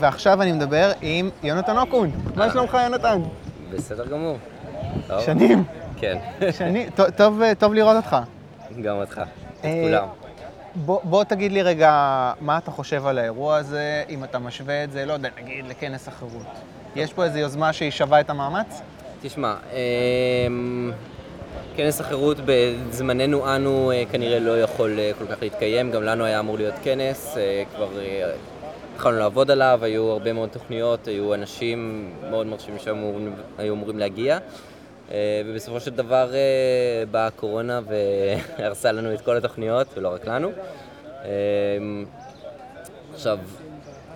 [0.00, 2.10] ועכשיו אני מדבר עם יונתן אוקון.
[2.34, 3.22] מה שלומך, יונתן?
[3.72, 4.38] בסדר גמור.
[5.20, 5.64] שנים.
[5.96, 6.18] כן,
[6.52, 6.90] שנים.
[6.90, 7.10] טוב-
[7.58, 8.16] טוב, לראות אותך.
[8.82, 9.20] גם אותך.
[9.60, 10.06] את אה, כולם.
[10.74, 11.90] בוא, בוא תגיד לי רגע,
[12.40, 16.08] מה אתה חושב על האירוע הזה, אם אתה משווה את זה, לא יודע, נגיד לכנס
[16.08, 16.46] החירות.
[16.96, 18.80] יש פה איזו יוזמה שהיא שווה את המאמץ?
[19.22, 20.92] תשמע, אמ,
[21.76, 26.38] כנס החירות בזמננו אנו אה, כנראה לא יכול אה, כל כך להתקיים, גם לנו היה
[26.40, 28.30] אמור להיות כנס, אה, כבר אה,
[28.96, 34.38] התחלנו לעבוד עליו, היו הרבה מאוד תוכניות, היו אנשים מאוד מרשימים שהיו אמורים- להגיע.
[35.10, 37.80] אה, ובסופו של דבר אה, באה הקורונה
[38.58, 40.52] והרסה לנו את כל התוכניות, ולא רק לנו.
[41.24, 42.04] אמ,
[43.14, 43.38] עכשיו,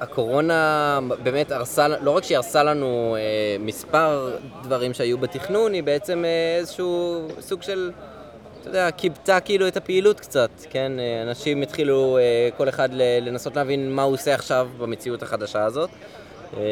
[0.00, 6.24] הקורונה באמת הרסה, לא רק שהיא הרסה לנו אה, מספר דברים שהיו בתכנון, היא בעצם
[6.58, 7.90] איזשהו סוג של,
[8.60, 10.92] אתה יודע, כיבתה כאילו את הפעילות קצת, כן?
[10.98, 15.90] אה, אנשים התחילו, אה, כל אחד לנסות להבין מה הוא עושה עכשיו במציאות החדשה הזאת.
[16.56, 16.62] אה,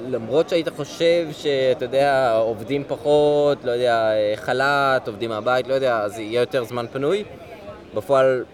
[0.00, 6.18] ולמרות שהיית חושב שאתה יודע, עובדים פחות, לא יודע, חל"ת, עובדים מהבית, לא יודע, אז
[6.18, 7.24] יהיה יותר זמן פנוי,
[7.94, 8.44] בפועל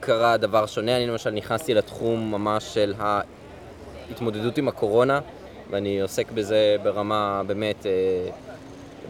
[0.00, 0.96] קרה דבר שונה.
[0.96, 5.20] אני למשל נכנסתי לתחום ממש של ההתמודדות עם הקורונה,
[5.70, 7.86] ואני עוסק בזה ברמה באמת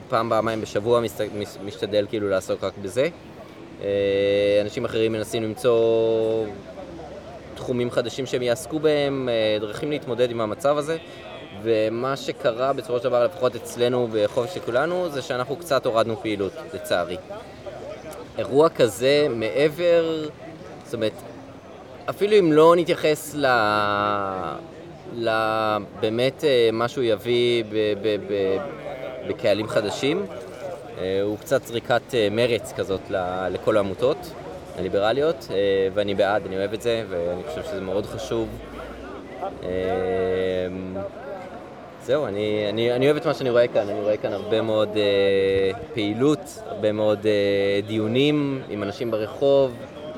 [0.09, 1.01] פעם, פעמיים בשבוע,
[1.64, 3.09] משתדל כאילו לעסוק רק בזה.
[3.83, 6.47] אה, אנשים אחרים מנסים למצוא
[7.55, 10.97] תחומים חדשים שהם יעסקו בהם, אה, דרכים להתמודד עם המצב הזה.
[11.62, 17.17] ומה שקרה בסופו של דבר, לפחות אצלנו בחופש כולנו, זה שאנחנו קצת הורדנו פעילות, לצערי.
[18.39, 20.29] אירוע כזה, מעבר,
[20.84, 21.12] זאת אומרת,
[22.11, 23.47] אפילו אם לא נתייחס ל...
[25.14, 25.29] ל...
[26.01, 27.75] באמת אה, מה שהוא יביא ב...
[28.03, 28.17] ב...
[28.29, 28.59] ב...
[29.28, 30.26] בקהלים חדשים,
[30.98, 33.00] אה, הוא קצת זריקת אה, מרץ כזאת.
[33.50, 34.32] לכל העמותות
[34.78, 38.48] הליברליות, אה, ואני בעד, אני אוהב את זה, ואני חושב שזה מאוד חשוב.
[42.08, 44.88] זהו, אני, אני, אני אוהב את מה שאני רואה כאן, אני רואה כאן הרבה מאוד
[44.96, 49.74] אה, פעילות, הרבה מאוד אה, דיונים עם אנשים ברחוב,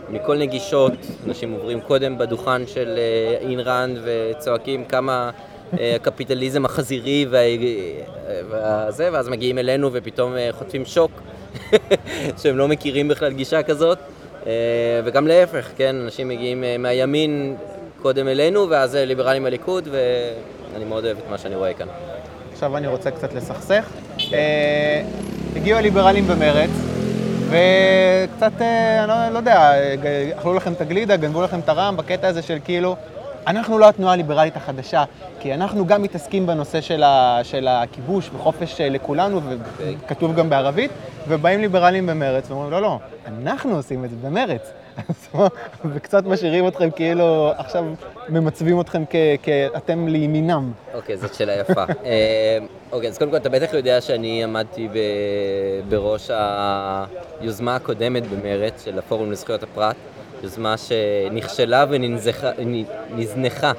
[0.08, 0.92] מכל נגישות,
[1.26, 5.30] אנשים עוברים קודם בדוכן של אה, ראנד וצועקים כמה
[5.72, 7.38] הקפיטליזם החזירי וה,
[8.50, 11.10] והזה, ואז מגיעים אלינו ופתאום אה, חוטפים שוק,
[12.42, 13.98] שהם לא מכירים בכלל גישה כזאת,
[14.46, 14.52] אה,
[15.04, 17.56] וגם להפך, כן, אנשים מגיעים אה, מהימין
[18.02, 21.86] קודם אלינו, ואז אה, ליברלים בליכוד, ואני מאוד אוהב את מה שאני רואה כאן.
[22.52, 23.84] עכשיו אני רוצה קצת לסכסך.
[24.32, 25.02] אה,
[25.56, 26.70] הגיעו הליברלים במרץ,
[27.46, 29.72] וקצת, אה, אני לא, לא יודע,
[30.38, 32.96] אכלו לכם את הגלידה, גנבו לכם את הרעם בקטע הזה של כאילו,
[33.46, 35.04] אנחנו לא התנועה הליברלית החדשה,
[35.40, 39.40] כי אנחנו גם מתעסקים בנושא של, ה, של הכיבוש וחופש אה, לכולנו,
[39.76, 40.90] וכתוב גם בערבית,
[41.28, 44.72] ובאים ליברלים במרץ ואומרים, לא, לא, אנחנו עושים את זה במרץ.
[45.94, 47.84] וקצת משאירים אתכם כאילו, עכשיו
[48.28, 49.02] ממצבים אתכם
[49.42, 50.72] כאתם לימינם.
[50.94, 51.84] אוקיי, זאת שאלה יפה.
[52.04, 52.58] אה,
[52.92, 54.88] אוקיי, אז קודם כל, אתה בטח יודע שאני עמדתי
[55.88, 56.30] בראש
[57.40, 59.96] היוזמה הקודמת במרץ של הפורום לזכויות הפרט,
[60.42, 63.72] יוזמה שנכשלה ונזנחה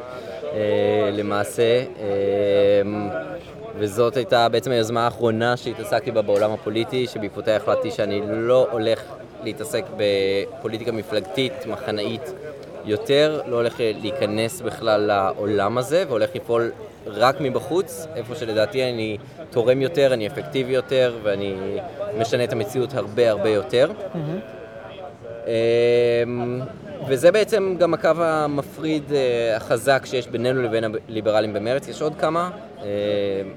[0.53, 2.81] אה, למעשה, אה,
[3.77, 9.01] וזאת הייתה בעצם היוזמה האחרונה שהתעסקתי בה בעולם הפוליטי, שבעקבותיה החלטתי שאני לא הולך
[9.43, 12.33] להתעסק בפוליטיקה מפלגתית, מחנאית
[12.85, 16.71] יותר, לא הולך להיכנס בכלל לעולם הזה, והולך לפעול
[17.07, 19.17] רק מבחוץ, איפה שלדעתי אני
[19.49, 21.55] תורם יותר, אני אפקטיבי יותר, ואני
[22.19, 23.91] משנה את המציאות הרבה הרבה יותר.
[24.15, 24.39] אמ,
[27.07, 31.87] וזה בעצם גם הקו המפריד אה, החזק שיש בינינו לבין הליברלים במרץ.
[31.87, 32.49] יש עוד כמה.
[32.81, 32.85] אה,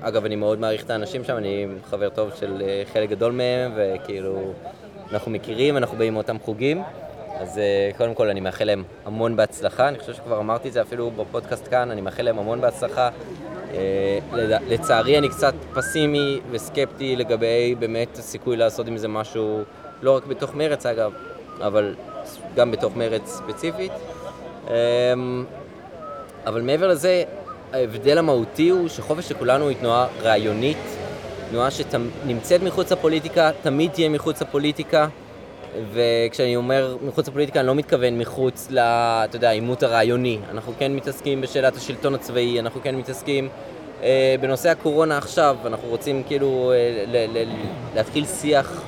[0.00, 3.72] אגב, אני מאוד מעריך את האנשים שם, אני חבר טוב של אה, חלק גדול מהם,
[3.76, 4.52] וכאילו,
[5.12, 6.82] אנחנו מכירים, אנחנו באים מאותם חוגים.
[7.40, 7.60] אז
[7.96, 9.88] קודם כל, אני מאחל להם המון בהצלחה.
[9.88, 13.10] אני חושב שכבר אמרתי את זה אפילו בפודקאסט כאן, אני מאחל להם המון בהצלחה.
[14.42, 19.62] לצערי, אני קצת פסימי וסקפטי לגבי באמת הסיכוי לעשות עם זה משהו,
[20.02, 21.12] לא רק בתוך מרץ אגב,
[21.60, 21.94] אבל
[22.56, 23.92] גם בתוך מרץ ספציפית.
[24.68, 25.44] אמ,
[26.46, 27.22] אבל מעבר לזה,
[27.72, 30.78] ההבדל המהותי הוא שחופש של כולנו היא תנועה רעיונית,
[31.50, 35.06] תנועה שנמצאת מחוץ לפוליטיקה, תמיד תהיה מחוץ לפוליטיקה,
[35.92, 38.78] וכשאני אומר מחוץ לפוליטיקה אני לא מתכוון מחוץ ל...
[38.78, 40.38] אתה יודע, העימות הרעיוני.
[40.50, 43.48] אנחנו כן מתעסקים בשאלת השלטון הצבאי, אנחנו כן מתעסקים
[44.02, 47.54] אה, בנושא הקורונה עכשיו, אנחנו רוצים כאילו אה, ל- ל-
[47.94, 48.82] להתחיל שיח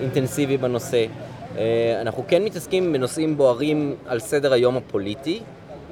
[0.00, 1.04] אינטנסיבי בנושא.
[1.58, 5.40] אה, אנחנו כן מתעסקים בנושאים בוערים על סדר היום הפוליטי,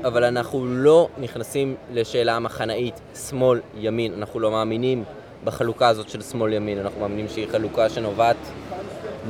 [0.04, 4.14] אבל אנחנו לא נכנסים לשאלה המחנאית שמאל-ימין.
[4.18, 5.04] אנחנו לא מאמינים
[5.44, 8.36] בחלוקה הזאת של שמאל-ימין, אנחנו מאמינים שהיא חלוקה שנובעת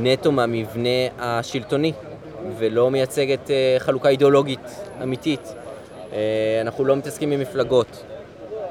[0.00, 1.92] נטו מהמבנה השלטוני,
[2.58, 5.54] ולא מייצגת אה, חלוקה אידיאולוגית אמיתית.
[6.12, 8.04] אה, אנחנו לא מתעסקים עם מפלגות,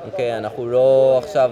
[0.05, 0.37] אוקיי?
[0.37, 1.51] אנחנו לא עכשיו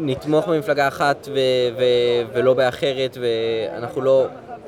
[0.00, 1.38] נתמוך במפלגה אחת ו-
[1.78, 4.26] ו- ולא באחרת, ואנחנו לא,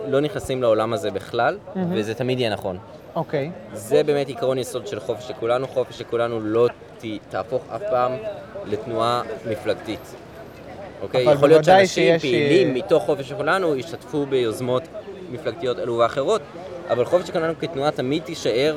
[0.09, 1.59] לא נכנסים לעולם הזה בכלל,
[1.95, 2.79] וזה תמיד יהיה נכון.
[3.15, 3.51] אוקיי.
[3.73, 6.69] זה באמת עיקרון יסוד של חופש של כולנו, חופש של כולנו לא
[6.99, 8.13] ת, תהפוך אף פעם
[8.67, 10.15] לתנועה מפלגתית.
[11.03, 11.27] אוקיי?
[11.27, 14.83] אבל יכול להיות שאנשים שיש, פעילים אה, מתוך חופש של כולנו ישתתפו ביוזמות
[15.31, 16.43] מפלגתיות אלו ואחרות,
[16.91, 18.77] אבל חופש של כולנו כתנועה תמיד תישאר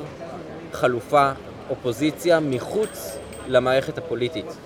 [0.71, 1.31] חלופה,
[1.69, 3.17] אופוזיציה, מחוץ
[3.47, 4.57] למערכת הפוליטית.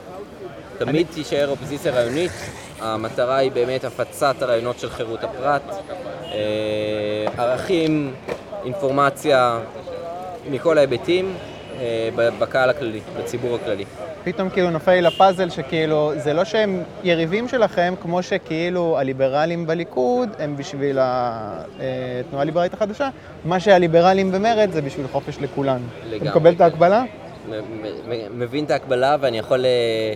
[0.77, 2.31] תמיד תישאר אופוזיציה רעיונית,
[2.79, 5.61] המטרה היא באמת הפצת הרעיונות של חירות הפרט,
[6.33, 8.13] אה, ערכים,
[8.65, 9.59] אינפורמציה,
[10.51, 11.33] מכל ההיבטים,
[11.79, 12.09] אה,
[12.39, 13.85] בקהל הכללי, בציבור הכללי.
[14.23, 20.29] פתאום כאילו נופל לי לפאזל שכאילו, זה לא שהם יריבים שלכם, כמו שכאילו הליברלים בליכוד
[20.39, 23.09] הם בשביל התנועה הליברלית החדשה,
[23.45, 25.37] מה שהליברלים במרד זה בשביל חופש.
[25.37, 26.61] אתה לגמרי, מקבל את.
[26.61, 27.03] ההקבלה?
[28.31, 30.13] מבין את ההקבלה ואני יכול אה,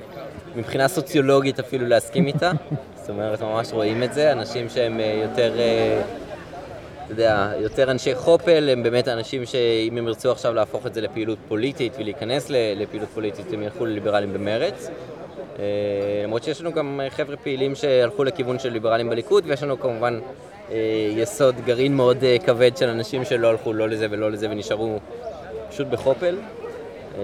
[0.55, 2.51] מבחינה סוציולוגית אפילו להסכים איתה.
[2.95, 6.01] זאת אומרת, ממש רואים את זה, אנשים שהם אה, יותר, אה,
[7.05, 11.01] אתה יודע, יותר אנשי חופל, הם באמת אנשים שאם הם ירצו עכשיו להפוך את זה
[11.01, 14.89] לפעילות פוליטית ולהיכנס לפעילות פוליטית, הם ילכו לליברלים במרץ.
[15.59, 15.65] אה,
[16.23, 20.19] למרות שיש לנו גם חבר'ה פעילים שהלכו לכיוון של ליברלים בליכוד, ויש לנו כמובן
[21.15, 24.99] יסוד גרעין מאוד כבד של אנשים שלא הלכו לא לזה ולא לזה ונשארו
[25.69, 26.35] פשוט בחופל.
[27.17, 27.23] אה,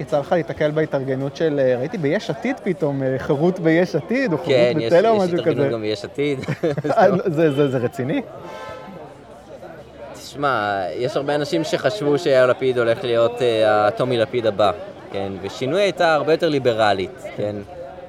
[0.00, 4.38] יצא לך להתקל בהתארגנות של, אה, ראיתי ביש עתיד פתאום, אה, חירות ביש עתיד, או
[4.38, 5.72] חירות כן, יש בתל או יש משהו התארגנות כזה.
[5.74, 6.38] גם ביש עתיד.
[6.96, 8.22] אה, זה- זה זה רציני?
[10.14, 13.32] תשמע, יש הרבה אנשים שחשבו שיאיר לפיד הולך להיות
[13.66, 14.72] הטומי לפיד הבא,
[15.12, 15.32] כן?
[15.42, 17.56] ושינוי הייתה הרבה יותר ליברלית, כן?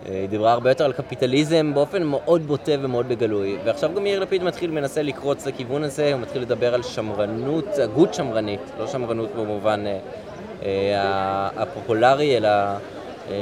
[0.05, 3.57] היא דיברה הרבה יותר על קפיטליזם באופן מאוד בוטה ומאוד בגלוי.
[3.65, 8.13] ועכשיו גם יאיר לפיד מתחיל, מנסה לקרוץ לכיוון הזה, הוא מתחיל לדבר על שמרנות, הגות
[8.13, 9.83] שמרנית, לא שמרנות במובן
[11.55, 12.49] הפופולרי, אלא
[13.29, 13.35] אה,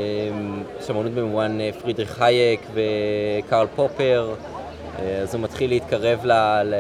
[0.87, 4.33] שמרנות במובן אה, פרידריך הייק וקרל פופר.
[4.99, 6.31] אה, אז הוא מתחיל להתקרב ל,
[6.63, 6.73] ל,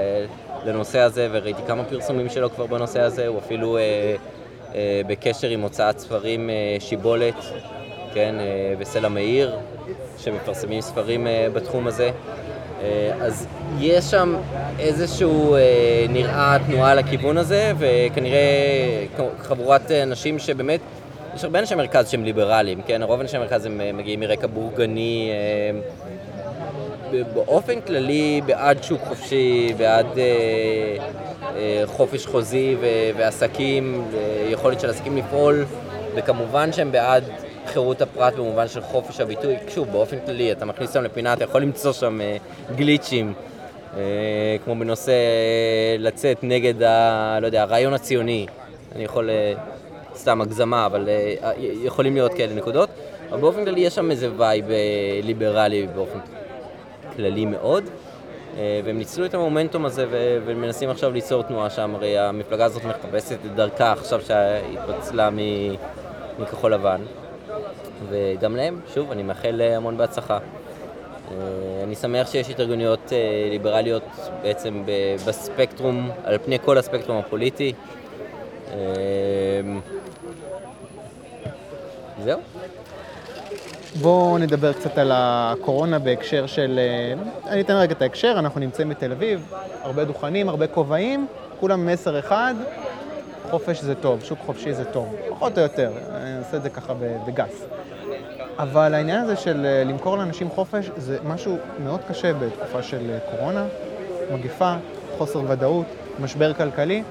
[0.65, 4.15] לנושא הזה, וראיתי כמה פרסומים שלו כבר בנושא הזה, הוא אפילו אה,
[4.75, 7.35] אה, בקשר עם הוצאת ספרים אה, שיבולת,
[8.13, 9.57] כן, אה, וסלע מאיר,
[10.17, 12.11] שמפרסמים ספרים אה, בתחום הזה.
[12.81, 13.47] אה, אז
[13.79, 14.35] יש שם
[14.79, 15.59] איזשהו, אה,
[16.09, 18.39] נראה תנועה לכיוון הזה, וכנראה
[19.39, 20.79] חבורת אנשים שבאמת,
[21.35, 23.03] יש הרבה אנשי מרכז שהם ליברליים, כן?
[23.03, 25.79] רוב אנשי המרכז הם אה, מגיעים מרקע בורגני, אה,
[27.33, 30.23] באופן כללי בעד שוק חופשי, בעד אה,
[31.55, 32.75] אה, חופש חוזי
[33.17, 34.05] ועסקים,
[34.49, 35.65] יכולת של עסקים לפעול,
[36.15, 37.23] וכמובן שהם בעד
[37.69, 39.55] חירות הפרט במובן של חופש הביטוי.
[39.67, 42.37] שוב, באופן כללי, אתה מכניס אותם לפינה, אתה יכול למצוא שם אה,
[42.75, 43.33] גליצ'ים,
[43.97, 44.01] אה,
[44.65, 48.45] כמו בנושא אה, לצאת נגד, ה, לא יודע, הרעיון הציוני.
[48.95, 49.53] אני יכול, אה,
[50.15, 52.89] סתם הגזמה, אבל אה, יכולים להיות כאלה נקודות.
[53.29, 54.65] אבל באופן כללי יש שם איזה vibe
[55.23, 56.19] ליברלי באופן
[57.15, 57.83] כללי מאוד,
[58.85, 60.05] והם ניצלו את המומנטום הזה
[60.45, 65.29] ומנסים עכשיו ליצור תנועה שם, הרי המפלגה הזאת מחפשת את דרכה עכשיו שהתפצלה
[66.39, 67.01] מכחול לבן,
[68.09, 70.39] וגם להם, שוב, אני מאחל המון בהצלחה.
[71.31, 74.03] אה, אני שמח שיש התארגנויות אה, ליברליות
[74.41, 74.83] בעצם
[75.25, 77.73] בספקטרום, על פני כל הספקטרום הפוליטי.
[78.71, 78.75] אה,
[82.23, 82.39] זהו.
[84.01, 86.79] בואו נדבר קצת על הקורונה בהקשר של...
[87.47, 91.27] אני אתן רגע את ההקשר, אנחנו נמצאים בתל אביב, הרבה דוכנים, הרבה כובעים,
[91.59, 92.55] כולם מסר אחד,
[93.49, 96.93] חופש זה טוב, שוק חופשי זה טוב, פחות או יותר, אני אעשה את זה ככה
[97.27, 97.65] בגס.
[98.59, 103.19] אבל העניין הזה של אה, למכור לאנשים חופש זה משהו מאוד קשה בתקופה של אה,
[103.31, 103.65] קורונה,
[104.33, 104.73] מגיפה,
[105.17, 105.85] חוסר ודאות,
[106.19, 107.03] משבר כלכלי.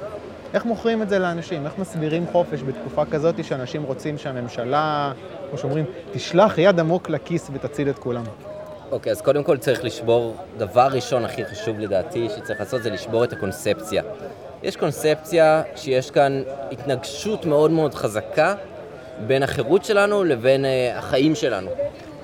[0.55, 1.67] איך מוכרים את זה לאנשים?
[1.67, 5.13] איך מסבירים חופש בתקופה כזאת שאנשים רוצים שהממשלה,
[5.49, 8.25] כמו שאומרים, תשלח יד עמוק לכיס ותציל את כולם?
[8.91, 13.25] אוקיי, אז קודם כל צריך לשבור, דבר ראשון הכי חשוב לדעתי שצריך לעשות זה לשבור
[13.25, 14.03] את הקונספציה.
[14.63, 18.55] יש קונספציה שיש כאן התנגשות מאוד מאוד חזקה
[19.27, 21.71] בין החירות שלנו לבין אה, החיים שלנו,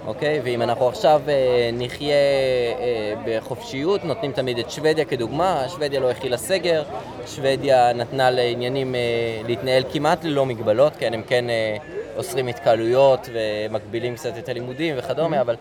[0.07, 0.41] אוקיי?
[0.45, 6.37] ואם אנחנו עכשיו אה, נחיה אה, בחופשיות, נותנים תמיד את שוודיה כדוגמה, שוודיה לא הכילה
[6.37, 6.83] סגר,
[7.27, 9.01] שוודיה נתנה לעניינים אה,
[9.47, 11.77] להתנהל כמעט ללא מגבלות, כן, הם כן אה,
[12.17, 15.57] אוסרים התקהלויות ומגבילים קצת את הלימודים וכדומה, אבל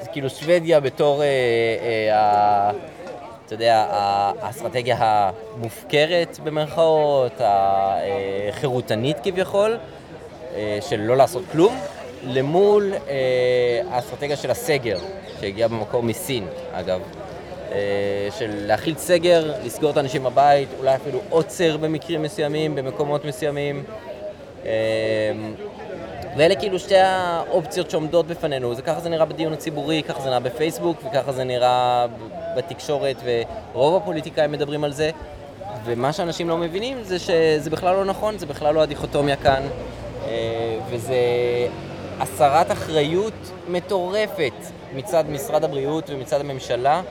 [0.00, 1.26] זה כאילו שוודיה בתור, אה,
[2.12, 2.70] אה,
[3.48, 3.86] אתה יודע,
[4.40, 9.78] האסטרטגיה המופקרת במרכאות, החירותנית כביכול,
[10.54, 11.78] אה, של לא לעשות כלום,
[12.24, 14.98] למול אה, האסטרטגיה של הסגר,
[15.40, 17.00] שהגיעה במקור מסין, אגב.
[17.72, 23.84] אה, של להכיל סגר, לסגור את האנשים בבית, אולי אפילו עוצר במקרים מסוימים, במקומות מסוימים.
[26.38, 30.28] אה, ואלה כאילו שתי האופציות שעומדות בפנינו, זה ככה זה נראה בדיון הציבורי, ככה זה
[30.28, 32.06] נראה בפייסבוק וככה זה נראה
[32.56, 33.16] בתקשורת
[33.74, 35.10] ורוב הפוליטיקאים מדברים על זה.
[35.84, 39.62] ומה שאנשים לא מבינים זה שזה בכלל לא נכון, זה בכלל לא הדיכוטומיה כאן.
[40.90, 41.16] וזה
[42.20, 43.32] הסרת אחריות
[43.68, 44.52] מטורפת
[44.94, 47.02] מצד משרד הבריאות ומצד הממשלה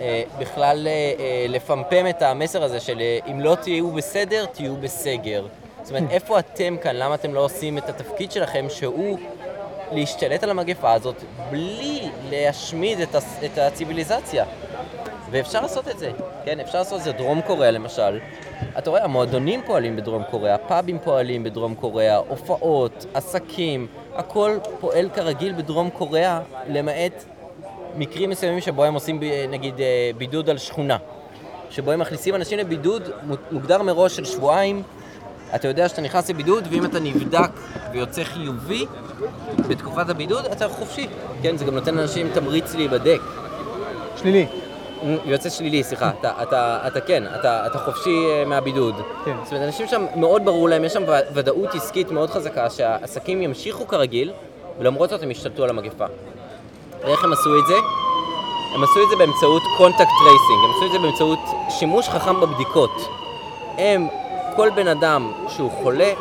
[0.00, 5.46] אה, בכלל אה, אה, לפמפם את המסר הזה של אם לא תהיו בסדר, תהיו בסגר.
[5.82, 6.96] זאת אומרת, איפה אתם כאן?
[6.96, 9.18] למה אתם לא עושים את התפקיד שלכם שהוא
[9.92, 13.38] להשתלט על המגפה הזאת בלי להשמיד את, הס...
[13.44, 14.44] את הציוויליזציה?
[15.30, 16.10] ואפשר לעשות את זה,
[16.44, 16.60] כן?
[16.60, 17.12] אפשר לעשות את זה.
[17.12, 18.18] דרום קוריאה למשל,
[18.78, 25.52] אתה רואה, המועדונים פועלים בדרום קוריאה, פאבים פועלים בדרום קוריאה, הופעות, עסקים, הכל פועל כרגיל
[25.52, 27.24] בדרום קוריאה, למעט
[27.96, 30.96] מקרים מסוימים שבו הם עושים נגיד אה, בידוד על שכונה.
[31.70, 33.10] שבו הם מכניסים אנשים לבידוד
[33.50, 34.82] מוגדר מראש של שבועיים.
[35.54, 37.50] אתה יודע שאתה נכנס לבידוד, ואם אתה נבדק
[37.92, 38.86] ויוצא חיובי
[39.68, 41.08] בתקופת הבידוד, אתה חופשי.
[41.42, 43.20] כן, זה גם נותן לאנשים תמריץ להיבדק.
[44.16, 44.46] שלילי.
[45.24, 46.10] יוצא שלילי, סליחה.
[46.20, 48.94] אתה, אתה, אתה כן, אתה, אתה חופשי אה, מהבידוד.
[49.24, 49.36] כן.
[49.44, 51.02] זאת אומרת, אנשים שם, מאוד ברור להם, יש שם
[51.34, 54.32] ודאות עסקית מאוד חזקה, שהעסקים ימשיכו כרגיל,
[54.78, 56.04] ולמרות זאת הם ישתלטו על המגפה.
[57.04, 57.74] ואיך הם עשו את זה?
[58.74, 61.38] הם עשו את זה באמצעות contact tracing, הם עשו את זה באמצעות
[61.70, 63.08] שימוש חכם בבדיקות.
[63.78, 64.08] הם,
[64.58, 66.12] כל בן אדם שהוא חולה,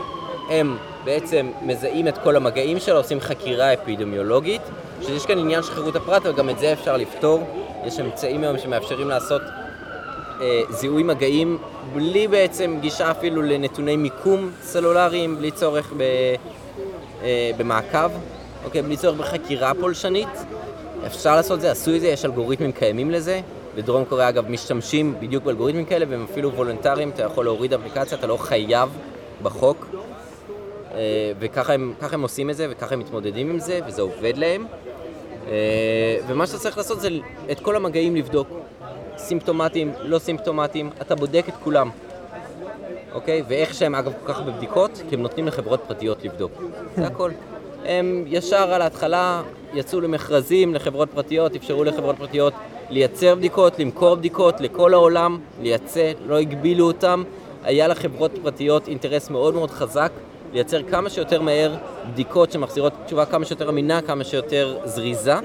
[0.50, 4.62] הם בעצם מזהים את כל המגעים שלו, עושים חקירה אפידמיולוגית,
[5.01, 7.44] שיש כאן עניין של חירות הפרט, וגם את זה אפשר לפתור.
[7.86, 9.41] יש אמצעים היום שמאפשרים לעשות
[10.41, 11.58] אה, זיהוי מגעים
[11.94, 16.01] בלי בעצם גישה אפילו לנתוני מיקום סלולריים, בלי צורך ב,
[17.24, 18.12] אה, במעקב,
[18.65, 18.82] אוקיי?
[18.82, 20.46] בלי צורך בחקירה פולשנית.
[21.06, 23.41] אפשר לעשות את זה, עשו את זה, יש אלגוריתמים קיימים לזה.
[23.77, 28.27] בדרום קוריאה אגב משתמשים בדיוק באלגוריתמים כאלה והם אפילו וולונטריים, אתה יכול להוריד אפליקציה, אתה
[28.27, 28.89] לא חייב
[29.43, 29.88] בחוק.
[30.93, 34.65] אה, וככה הם, הם עושים את זה וככה הם מתמודדים עם זה וזה עובד להם.
[35.48, 37.10] אה, ומה שאתה צריך לעשות זה
[37.51, 38.48] את כל המגעים לבדוק.
[39.17, 41.89] סימפטומטיים, לא סימפטומטיים, אתה בודק את כולם.
[43.13, 43.43] אוקיי?
[43.48, 46.51] ואיך שהם אגב כל כך בבדיקות, כי הם נותנים לחברות פרטיות לבדוק.
[46.96, 47.31] זה הכל.
[47.86, 49.41] הם ישר על ההתחלה
[49.74, 52.53] יצאו למכרזים לחברות פרטיות, אפשרו לחברות פרטיות
[52.89, 57.24] לייצר בדיקות, למכור בדיקות לכל העולם, לייצא, לא הגבילו אותם.
[57.63, 60.12] היה לחברות פרטיות אינטרס מאוד מאוד חזק
[60.53, 61.75] לייצר כמה שיותר מהר
[62.12, 65.36] בדיקות שמחזירות תשובה כמה שיותר אמינה, כמה שיותר זריזה,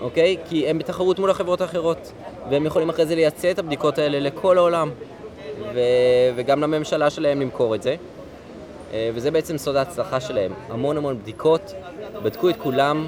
[0.00, 0.36] אוקיי?
[0.48, 2.12] כי הם בתחרות מול החברות האחרות,
[2.50, 4.90] והם יכולים אחרי זה לייצא את הבדיקות האלה לכל העולם,
[5.74, 5.80] ו...
[6.36, 7.96] וגם לממשלה שלהם למכור את זה.
[8.92, 10.52] אה, וזה בעצם סוד ההצלחה שלהם.
[10.68, 11.72] המון המון בדיקות,
[12.22, 13.06] בדקו את כולם,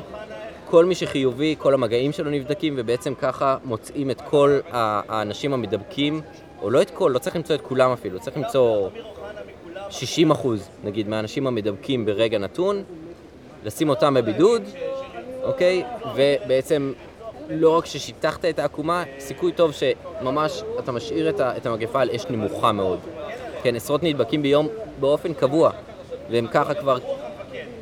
[0.70, 6.20] כל מי שחיובי, כל המגעים שלו נבדקים, ובעצם ככה מוצאים את כל האנשים המדבקים,
[6.62, 8.88] או לא את כל, לא צריך למצוא את כולם אפילו, צריך למצוא
[9.90, 12.82] 60 אחוז, נגיד, מהאנשים המדבקים ברגע נתון,
[13.64, 14.62] לשים אותם בבידוד,
[15.42, 15.84] אוקיי?
[16.14, 16.92] ובעצם
[17.50, 22.72] לא רק ששיטחת את העקומה, סיכוי טוב שממש אתה משאיר את המגפה על אש נמוכה
[22.72, 22.98] מאוד.
[23.62, 24.68] כן, עשרות נדבקים ביום
[25.00, 25.70] באופן קבוע,
[26.30, 26.98] והם ככה כבר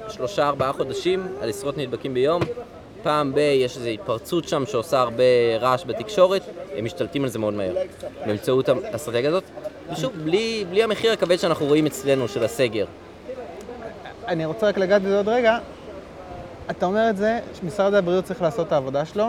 [0.09, 2.43] שלושה ארבעה חודשים על עשרות נדבקים ביום.
[3.07, 5.25] פעם ב- יש איזו התפרצות שם שעושה הרבה
[5.61, 6.43] רעש בתקשורת,
[6.77, 7.75] הם משתלטים על זה מאוד מהר
[8.27, 9.45] באמצעות האסטרטגיה הזאת.
[9.93, 12.87] ושוב, בלי, בלי המחיר הכבד שאנחנו רואים אצלנו של הסגר.
[14.27, 15.59] אני רוצה רק לגעת בזה עוד רגע.
[16.71, 19.25] אתה אומר את זה, שמשרד הבריאות צריך לעשות את העבודה שלו,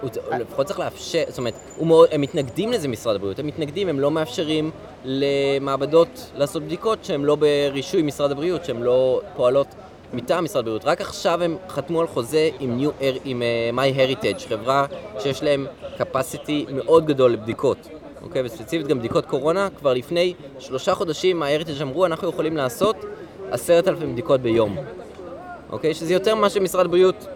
[0.00, 0.10] הוא
[0.40, 4.10] לפחות צריך לאפשר, זאת אומרת, מאוד, הם מתנגדים לזה משרד הבריאות, הם מתנגדים, הם לא
[4.10, 4.70] מאפשרים
[5.04, 9.66] למעבדות לעשות בדיקות שהן לא ברישוי משרד הבריאות, שהן לא פועלות
[10.14, 10.84] מטעם משרד הבריאות.
[10.84, 14.86] רק עכשיו הם חתמו על חוזה עם, New, עם uh, MyHeritage, חברה
[15.18, 15.66] שיש להם
[15.98, 17.88] capacity מאוד גדול לבדיקות.
[18.22, 22.96] אוקיי, וספציפית גם בדיקות קורונה, כבר לפני שלושה חודשים MyHeritage אמרו, אנחנו יכולים לעשות
[23.50, 24.76] עשרת אלפים בדיקות ביום.
[25.70, 27.26] אוקיי, שזה יותר ממה שמשרד הבריאות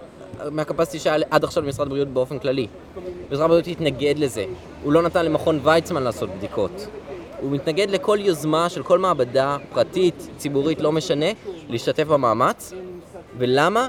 [0.50, 2.66] מהקפסיטי שהיה עד עכשיו במשרד הבריאות באופן כללי.
[3.30, 4.44] משרד הבריאות התנגד לזה.
[4.82, 6.86] הוא לא נתן למכון ויצמן לעשות בדיקות.
[7.40, 11.26] הוא מתנגד לכל יוזמה של כל מעבדה פרטית, ציבורית, לא משנה,
[11.68, 12.72] להשתתף במאמץ.
[13.38, 13.88] ולמה?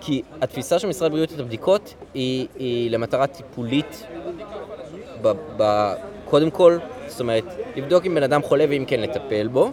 [0.00, 4.06] כי התפיסה של משרד הבריאות את הבדיקות היא, היא למטרה טיפולית,
[5.22, 5.92] ב, ב,
[6.24, 7.44] קודם כל, זאת אומרת,
[7.76, 9.70] לבדוק אם בן אדם חולה ואם כן לטפל בו,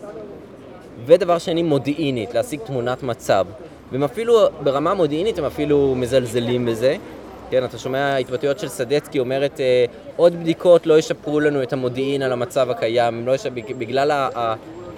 [1.06, 3.48] ודבר שני, מודיעינית, להשיג תמונת מצב.
[3.92, 6.96] והם אפילו, ברמה מודיעינית הם אפילו מזלזלים בזה.
[7.50, 9.86] כן, אתה שומע התבטאויות של סדצקי אומרת, אה,
[10.16, 13.50] עוד בדיקות לא ישפרו לנו את המודיעין על המצב הקיים, לא ישפ...
[13.78, 14.30] בגלל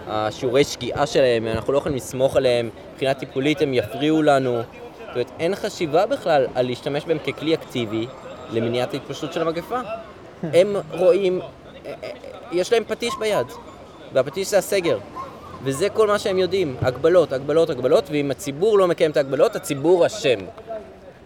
[0.07, 4.61] השיעורי שגיאה שלהם, אנחנו לא יכולים לסמוך עליהם, מבחינה טיפולית הם יפריעו לנו.
[4.99, 8.07] זאת אומרת, אין חשיבה בכלל על להשתמש בהם ככלי אקטיבי,
[8.51, 9.79] למניעת ההתפשטות של המגפה.
[10.43, 11.41] הם רואים,
[11.85, 12.09] אה, אה,
[12.51, 13.47] יש להם פטיש ביד,
[14.13, 14.99] והפטיש זה הסגר.
[15.63, 20.05] וזה כל מה שהם יודעים, הגבלות, הגבלות, הגבלות, ואם הציבור לא מקיים את ההגבלות, הציבור
[20.05, 20.39] אשם.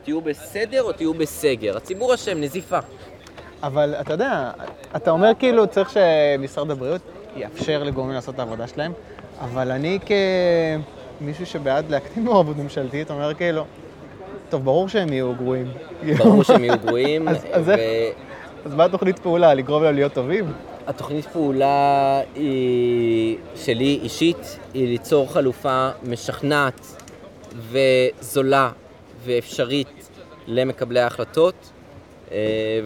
[0.04, 1.78] תהיו בסדר או תהיו בסגר.
[1.78, 2.80] הציבור אשם, נזיפה.
[3.64, 4.52] אבל אתה יודע,
[4.96, 7.02] אתה אומר כאילו צריך שמשרד הבריאות
[7.36, 8.94] יאפשר לגורמים לעשות את העבודה שלהם,
[9.40, 10.00] אבל אני
[11.20, 13.66] כמישהו שבעד להקטין מעורבות ממשלתית, אומר כאילו,
[14.50, 15.72] טוב, ברור שהם יהיו גרועים.
[16.18, 17.28] ברור שהם יהיו גרועים.
[17.28, 17.80] אז, אז, איך,
[18.66, 19.54] אז מה התוכנית פעולה?
[19.54, 20.46] לגרום להם להיות טובים?
[20.88, 27.04] התוכנית פעולה היא, שלי אישית היא ליצור חלופה משכנעת
[27.56, 28.70] וזולה
[29.24, 30.10] ואפשרית
[30.48, 31.56] למקבלי ההחלטות
[32.32, 32.38] אה,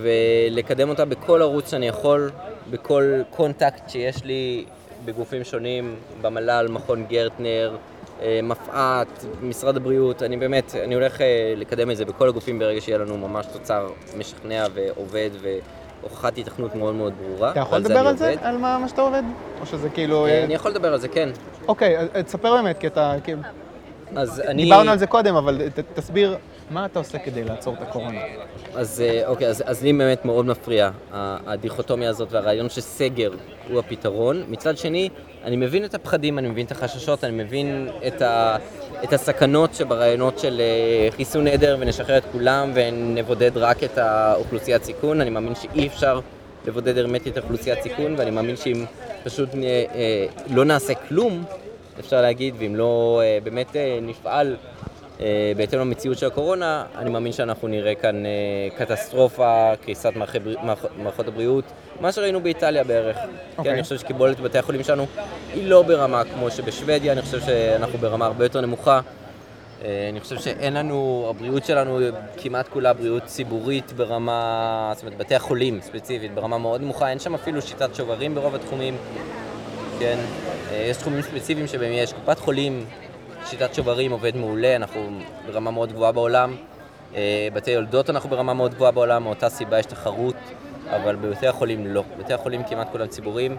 [0.01, 2.31] ולקדם אותה בכל ערוץ שאני יכול,
[2.69, 4.65] בכל קונטקט שיש לי
[5.05, 7.77] בגופים שונים, במל"ל, מכון גרטנר,
[8.21, 12.81] אה, מפא"ת, משרד הבריאות, אני באמת, אני הולך אה, לקדם את זה בכל הגופים ברגע
[12.81, 15.29] שיהיה לנו ממש תוצר משכנע ועובד
[16.01, 17.51] והוכחת התכנות מאוד מאוד ברורה.
[17.51, 18.33] אתה יכול לדבר על זה?
[18.41, 19.23] על מה, מה שאתה עובד?
[19.61, 20.27] או שזה כאילו...
[20.27, 21.29] אני יכול לדבר על זה, כן.
[21.67, 23.15] אוקיי, תספר באמת, כי אתה...
[24.15, 24.63] אז אני...
[24.63, 26.37] דיברנו על זה קודם, אבל ת, תסביר
[26.69, 28.21] מה אתה עושה כדי לעצור את הקורונה.
[28.75, 33.31] אז אוקיי, אז, אז לי באמת מאוד מפריע הדיכוטומיה הזאת והרעיון שסגר
[33.69, 34.43] הוא הפתרון.
[34.47, 35.09] מצד שני,
[35.43, 38.57] אני מבין את הפחדים, אני מבין את החששות, אני מבין את, ה,
[39.03, 40.61] את הסכנות שברעיונות של
[41.09, 45.21] חיסון עדר ונשחרר את כולם ונבודד רק את האוכלוסיית סיכון.
[45.21, 46.19] אני מאמין שאי אפשר
[46.65, 48.85] לבודד הרמטית אוכלוסיית סיכון, ואני מאמין שאם
[49.23, 49.49] פשוט
[50.49, 51.43] לא נעשה כלום,
[51.99, 54.55] אפשר להגיד, ואם לא אה, באמת אה, נפעל
[55.21, 58.23] אה, בהתאם למציאות של הקורונה, אני מאמין שאנחנו נראה כאן
[58.77, 60.13] קטסטרופה, קריסת
[60.97, 61.65] מערכות הבריאות,
[62.01, 63.17] מה שראינו באיטליה בערך.
[63.17, 63.19] Okay.
[63.21, 63.73] כן, אוקיי.
[63.73, 65.05] אני חושב שקיבולת בתי החולים שלנו
[65.53, 68.99] היא לא ברמה כמו שבשוודיה, אני חושב שאנחנו ברמה הרבה יותר נמוכה.
[70.09, 71.99] אני חושב שאין לנו, הבריאות שלנו
[72.37, 77.35] כמעט כולה בריאות ציבורית ברמה, זאת אומרת, בתי החולים ספציפית, ברמה מאוד נמוכה, אין שם
[77.35, 78.97] אפילו שיטת שוברים ברוב התחומים.
[79.99, 80.17] כן?
[80.71, 82.85] אה, יש תחומים ספציפיים שבהם יש קופת חולים,
[83.45, 86.55] שיטת שוברים עובד מעולה, אנחנו ברמה מאוד גבוהה בעולם.
[87.15, 90.35] אה, בתי יולדות אנחנו ברמה מאוד גבוהה בעולם, מאותה סיבה יש תחרות,
[90.89, 92.03] אבל בבתי החולים לא.
[92.19, 93.57] בתי החולים כמעט כולם ציבוריים,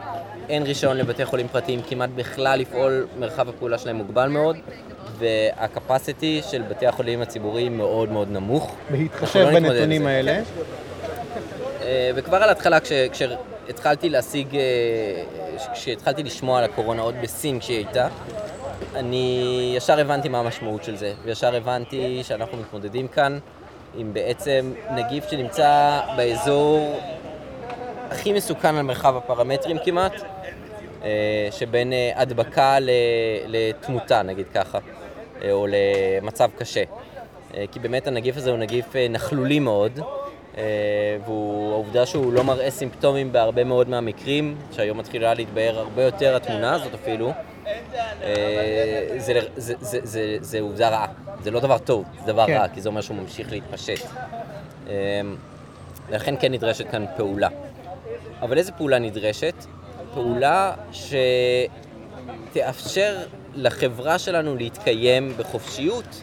[0.49, 4.57] אין רישיון לבתי חולים פרטיים כמעט בכלל לפעול, מרחב הפעולה שלהם מוגבל מאוד,
[5.19, 8.77] והקפסיטי של בתי החולים הציבוריים מאוד מאוד נמוך.
[8.91, 10.41] בהתחשב לא בנתונים האלה.
[11.83, 12.93] אה, וכבר על ההתחלה, כש,
[13.69, 14.59] כשהתחלתי להשיג
[15.73, 18.09] כשהתחלתי לשמוע על הקורונה עוד בסין כשהיא הייתה,
[18.95, 23.39] אני ישר הבנתי מה המשמעות של זה, וישר הבנתי שאנחנו מתמודדים כאן
[23.97, 27.01] עם בעצם נגיף שנמצא באזור
[28.11, 30.13] הכי מסוכן על מרחב הפרמטרים כמעט,
[31.05, 32.77] אה, שבין אה, הדבקה
[33.47, 34.79] לתמותה, נגיד ככה,
[35.43, 36.83] אה, או למצב קשה.
[37.73, 40.18] כי באמת הנגיף הזה הוא נגיף נכלולי מאוד, אה,
[41.27, 46.95] והעובדה שהוא לא מראה סימפטומים בהרבה מאוד מהמקרים, שהיום מתחילה להתבהר הרבה יותר התמונה הזאת
[46.95, 47.33] אפילו,
[48.23, 51.07] אה, זה, זה, זה, זה, זה עובדה רעה.
[51.43, 52.53] זה לא דבר טוב, זה דבר כן.
[52.53, 54.07] רע, כי זה אומר שהוא ממשיך להתפשט.
[54.89, 55.21] אה,
[56.11, 57.49] לכן כן נדרשת כאן פעולה.
[58.43, 59.55] אבל איזה פעולה נדרשת?
[60.15, 60.75] פעולה
[62.53, 63.17] שתאפשר
[63.55, 66.23] לחברה שלנו להתקיים בחופשיות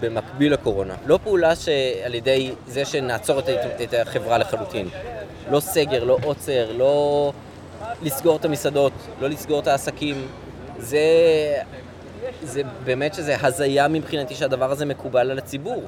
[0.00, 0.94] במקביל לקורונה.
[1.06, 3.48] לא פעולה שעל ידי זה שנעצור את,
[3.82, 4.88] את החברה לחלוטין.
[5.50, 7.32] לא סגר, לא עוצר, לא
[8.02, 10.26] לסגור את המסעדות, לא לסגור את העסקים.
[10.78, 10.98] זה,
[12.42, 15.82] זה באמת שזה הזיה מבחינתי שהדבר הזה מקובל על הציבור.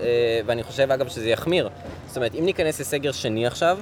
[0.00, 1.68] אה, ואני חושב אגב שזה יחמיר.
[2.06, 3.78] זאת אומרת, אם ניכנס לסגר שני עכשיו,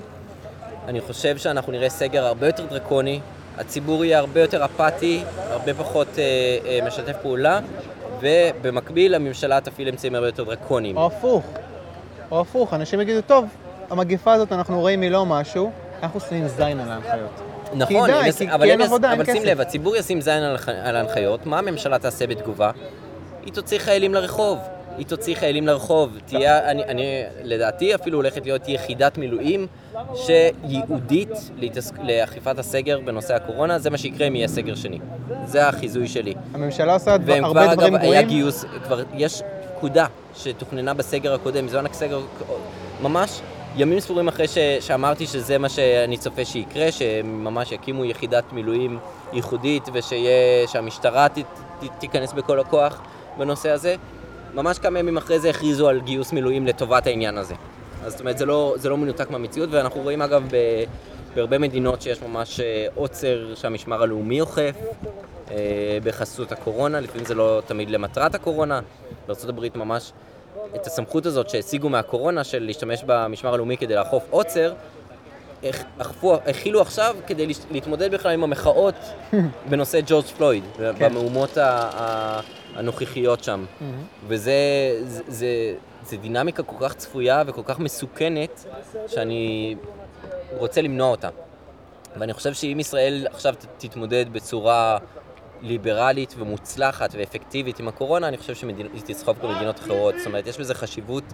[0.88, 3.20] אני חושב שאנחנו נראה סגר הרבה יותר דרקוני,
[3.58, 6.24] הציבור יהיה הרבה יותר אפאתי, הרבה פחות אה,
[6.66, 7.60] אה, משתף פעולה,
[8.20, 10.96] ובמקביל הממשלה תפעיל אמצעים הרבה יותר דרקוניים.
[10.96, 11.44] או הפוך,
[12.30, 13.44] או הפוך, אנשים יגידו, טוב,
[13.90, 15.70] המגיפה הזאת אנחנו רואים היא לא משהו,
[16.02, 17.40] אנחנו שמים זין על ההנחיות.
[17.74, 19.20] נכון, כי די, כי, אבל, כי אין עבודה, אין.
[19.20, 20.42] אבל שים לב, הציבור ישים זין
[20.84, 22.70] על ההנחיות, מה הממשלה תעשה בתגובה?
[23.44, 24.58] היא תוציא חיילים לרחוב.
[25.00, 26.18] היא תוציא חיילים לרחוב.
[26.26, 29.66] תהיה, אני, אני, לדעתי אפילו הולכת להיות יחידת מילואים
[30.14, 31.92] שייעודית להתעס...
[32.02, 34.98] לאכיפת הסגר בנושא הקורונה, זה מה שיקרה אם יהיה סגר שני.
[35.44, 36.34] זה החיזוי שלי.
[36.54, 37.66] הממשלה עושה הרבה דברים גרועים.
[37.66, 39.42] והם כבר, אגב, היה גיוס, כבר יש
[39.76, 42.20] פקודה שתוכננה בסגר הקודם, זה ענק סגר,
[43.02, 43.40] ממש
[43.76, 48.98] ימים ספורים אחרי ש, שאמרתי שזה מה שאני צופה שיקרה, שממש יקימו יחידת מילואים
[49.32, 53.02] ייחודית ושהמשטרה ת, ת, תיכנס בכל הכוח
[53.38, 53.96] בנושא הזה.
[54.54, 57.54] ממש כמה ימים אחרי זה הכריזו על גיוס מילואים לטובת העניין הזה.
[58.04, 60.56] אז זאת אומרת, זה לא, זה לא מנותק מהמציאות, ואנחנו רואים אגב ב,
[61.34, 64.74] בהרבה מדינות שיש ממש אה, עוצר שהמשמר הלאומי אוכף
[65.50, 65.56] אה,
[66.04, 68.80] בחסות הקורונה, לפעמים זה לא תמיד למטרת הקורונה.
[69.28, 70.12] בארה"ב ממש
[70.76, 74.72] את הסמכות הזאת שהשיגו מהקורונה של להשתמש במשמר הלאומי כדי לאכוף עוצר,
[75.98, 78.94] אכפו- הכילו עכשיו כדי להתמודד בכלל עם המחאות
[79.70, 80.92] בנושא ג'ורג' פלויד, כן.
[80.98, 82.40] במהומות ה- ה-
[82.74, 83.64] הנוכחיות שם.
[84.26, 84.52] וזה
[85.02, 88.64] זה, זה, זה דינמיקה כל כך צפויה וכל כך מסוכנת,
[89.06, 89.76] שאני
[90.56, 91.28] רוצה למנוע אותה.
[92.16, 94.98] ואני חושב שאם ישראל עכשיו תתמודד בצורה
[95.62, 98.72] ליברלית ומוצלחת ואפקטיבית עם הקורונה, אני חושב שהיא
[99.06, 100.14] תסחוב גם מדינות אחרות.
[100.18, 101.24] זאת אומרת, יש בזה חשיבות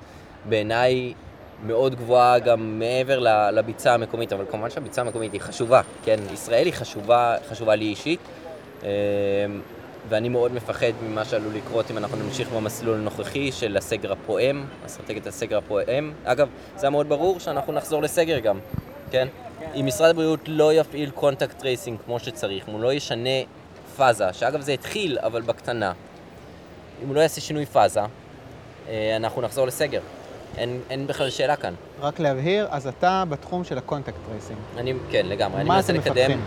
[0.49, 1.15] בעיניי
[1.63, 3.19] מאוד גבוהה גם מעבר
[3.53, 6.21] לביצה המקומית, אבל כמובן שהביצה המקומית היא חשובה, כן?
[6.33, 8.21] ישראל היא חשובה, חשובה לי אישית,
[8.83, 8.89] אה,
[10.09, 15.27] ואני מאוד מפחד ממה שעלול לקרות אם אנחנו נמשיך במסלול הנוכחי של הסגר הפועם, אסטרטגיית
[15.27, 16.13] הסגר הפועם.
[16.25, 18.59] אגב, זה היה מאוד ברור שאנחנו נחזור לסגר גם,
[19.11, 19.29] כן?
[19.75, 23.31] אם משרד הבריאות לא יפעיל contact tracing כמו שצריך, אם הוא לא ישנה
[23.97, 25.93] פאזה, שאגב זה התחיל, אבל בקטנה,
[27.03, 28.01] אם הוא לא יעשה שינוי פאזה,
[28.89, 30.01] אה, אנחנו נחזור לסגר.
[30.57, 31.75] אין, אין בכלל שאלה כאן.
[32.01, 34.59] רק להבהיר, אז אתה בתחום של ה contact tracing.
[34.77, 35.65] אני, כן, לגמרי.
[35.65, 36.45] מה אתם מפתחים?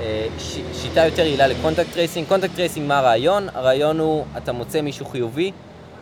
[0.00, 2.28] אה, ש, שיטה יותר יעילה ל contact tracing.
[2.28, 3.48] contact tracing, מה הרעיון?
[3.54, 5.52] הרעיון הוא, אתה מוצא מישהו חיובי,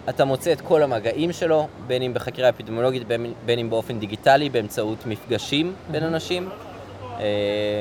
[0.08, 4.48] אתה מוצא את כל המגעים שלו, בין אם בחקירה אפידמיולוגית, בין, בין אם באופן דיגיטלי,
[4.48, 6.48] באמצעות מפגשים בין אנשים,
[7.02, 7.24] אה,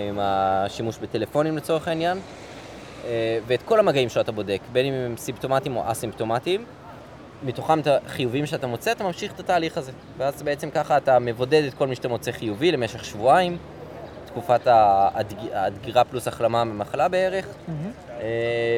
[0.09, 2.17] עם השימוש בטלפונים לצורך העניין,
[3.05, 6.65] אה, ואת כל המגעים שלו אתה בודק, בין אם הם סימפטומטיים או אסימפטומטיים.
[7.43, 9.91] מתוכם את החיובים שאתה מוצא, אתה ממשיך את התהליך הזה.
[10.17, 13.57] ואז בעצם ככה אתה מבודד את כל מי שאתה מוצא חיובי למשך שבועיים,
[14.35, 17.45] תקופת הדג- הדגירה פלוס החלמה ממחלה בערך,
[18.09, 18.23] אה,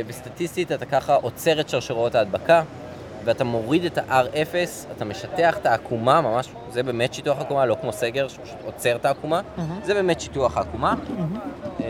[0.07, 2.63] וסטטיסטית אתה ככה עוצר את שרשראות ההדבקה,
[3.25, 4.55] ואתה מוריד את ה-R0,
[4.95, 9.05] אתה משטח את העקומה, ממש, זה באמת שיטוח עקומה, לא כמו סגר, שפשוט עוצר את
[9.05, 9.41] העקומה,
[9.83, 10.95] זה באמת שיטוח העקומה,
[11.79, 11.85] אה,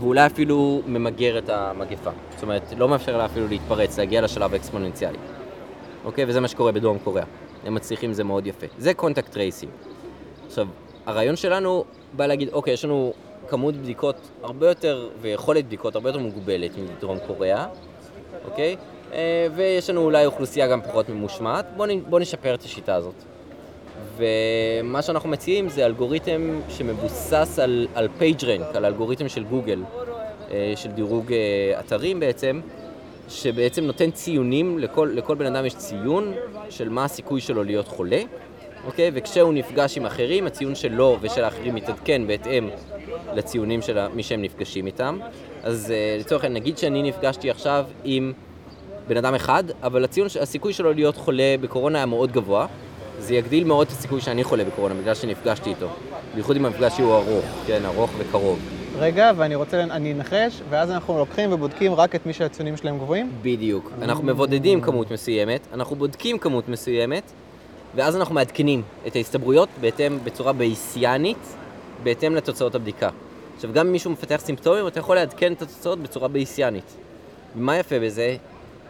[0.00, 2.10] ואולי אפילו ממגר את המגפה.
[2.34, 5.18] זאת אומרת, לא מאפשר לה אפילו להתפרץ, להגיע לשלב האקספוננציאלי.
[6.04, 6.24] אוקיי?
[6.28, 7.26] וזה מה שקורה בדרום קוריאה.
[7.64, 8.66] הם מצליחים, זה מאוד יפה.
[8.78, 9.72] זה contact tracing.
[10.46, 10.66] עכשיו,
[11.06, 11.84] הרעיון שלנו
[12.16, 13.12] בא להגיד, אוקיי, יש לנו
[13.48, 17.66] כמות בדיקות הרבה יותר, ויכולת בדיקות הרבה יותר מוגבלת מדרום קוריאה,
[18.44, 18.76] אוקיי?
[19.12, 23.14] אה, ויש לנו אולי אוכלוסייה גם פחות ממושמעת, בואו בוא נשפר את השיטה הזאת.
[24.16, 29.82] ומה שאנחנו מציעים זה אלגוריתם שמבוסס על, על PageRank, על אלגוריתם של גוגל,
[30.50, 32.60] אה, של דירוג אה, אתרים בעצם,
[33.28, 36.34] שבעצם נותן ציונים, לכל, לכל בן אדם יש ציון
[36.70, 38.22] של מה הסיכוי שלו להיות חולה,
[38.86, 39.10] אוקיי?
[39.14, 42.68] וכשהוא נפגש עם אחרים, הציון שלו ושל האחרים מתעדכן בהתאם
[43.34, 45.18] לציונים של מי שהם נפגשים איתם.
[45.62, 48.32] אז אה, לצורך העניין, נגיד שאני נפגשתי עכשיו עם
[49.08, 52.66] בן אדם אחד, אבל הציון, הסיכוי שלו להיות חולה בקורונה היה מאוד גבוה,
[53.18, 55.88] זה יגדיל מאוד את הסיכוי שאני חולה בקורונה, בגלל שנפגשתי איתו.
[56.34, 58.58] בייחוד אם המפגש הוא ארוך, כן, ארוך וקרוב.
[58.98, 63.32] רגע, ואני רוצה, אני אנחש, ואז אנחנו לוקחים ובודקים רק את מי שהציונים שלהם גבוהים?
[63.42, 63.92] בדיוק.
[64.02, 67.32] אנחנו מבודדים כמות מסוימת, אנחנו בודקים כמות מסוימת,
[67.94, 71.56] ואז אנחנו מעדכנים את ההסתברויות בהתאם, בצורה בייסיאנית,
[72.02, 73.08] בהתאם לתוצאות הבדיקה.
[73.56, 76.96] עכשיו, גם אם מישהו מפתח סימפטומים, אתה יכול לעדכן את התוצאות בצורה בייסיאנית.
[77.56, 78.36] ומה יפה בזה?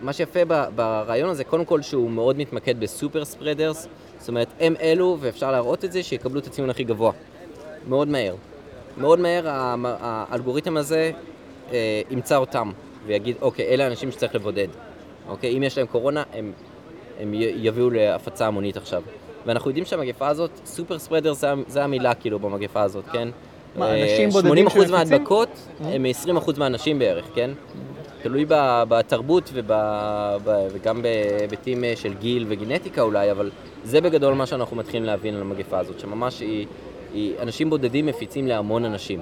[0.00, 0.40] מה שיפה
[0.74, 5.84] ברעיון הזה, קודם כל שהוא מאוד מתמקד בסופר ספרדרס, זאת אומרת, הם אלו, ואפשר להראות
[5.84, 7.12] את זה, שיקבלו את הציון הכי גבוה.
[7.88, 8.34] מאוד מהר.
[8.96, 9.44] מאוד מהר
[10.00, 11.12] האלגוריתם הזה
[11.72, 12.70] אה, ימצא אותם,
[13.06, 14.68] ויגיד, אוקיי, אלה האנשים שצריך לבודד.
[15.28, 16.52] אוקיי, אם יש להם קורונה, הם,
[17.18, 19.02] הם יביאו להפצה המונית עכשיו.
[19.46, 23.28] ואנחנו יודעים שהמגפה הזאת, סופר ספרדר זה, זה המילה כאילו במגפה הזאת, כן?
[23.76, 24.90] מה, אה, אנשים בודדים 80% שמפיצים?
[24.94, 25.48] מההדבקות
[25.80, 27.50] הם 20% מהאנשים בערך, כן?
[28.22, 28.44] תלוי
[28.88, 29.72] בתרבות וב,
[30.44, 33.50] ב, וגם בהיבטים אה, של גיל וגנטיקה אולי, אבל
[33.84, 36.66] זה בגדול מה שאנחנו מתחילים להבין על המגפה הזאת, שממש היא,
[37.14, 39.20] היא אנשים בודדים מפיצים להמון אנשים.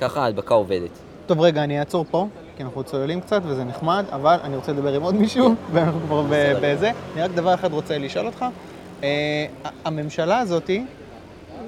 [0.00, 0.90] ככה ההדבקה עובדת.
[1.26, 2.26] טוב, רגע, אני אעצור פה,
[2.58, 6.24] כי אנחנו צוללים קצת וזה נחמד, אבל אני רוצה לדבר עם עוד מישהו, ואנחנו כבר.
[6.62, 6.90] בזה.
[7.14, 8.44] אני רק דבר אחד רוצה לשאול אותך.
[9.02, 9.46] אה,
[9.84, 10.84] הממשלה הזאתי,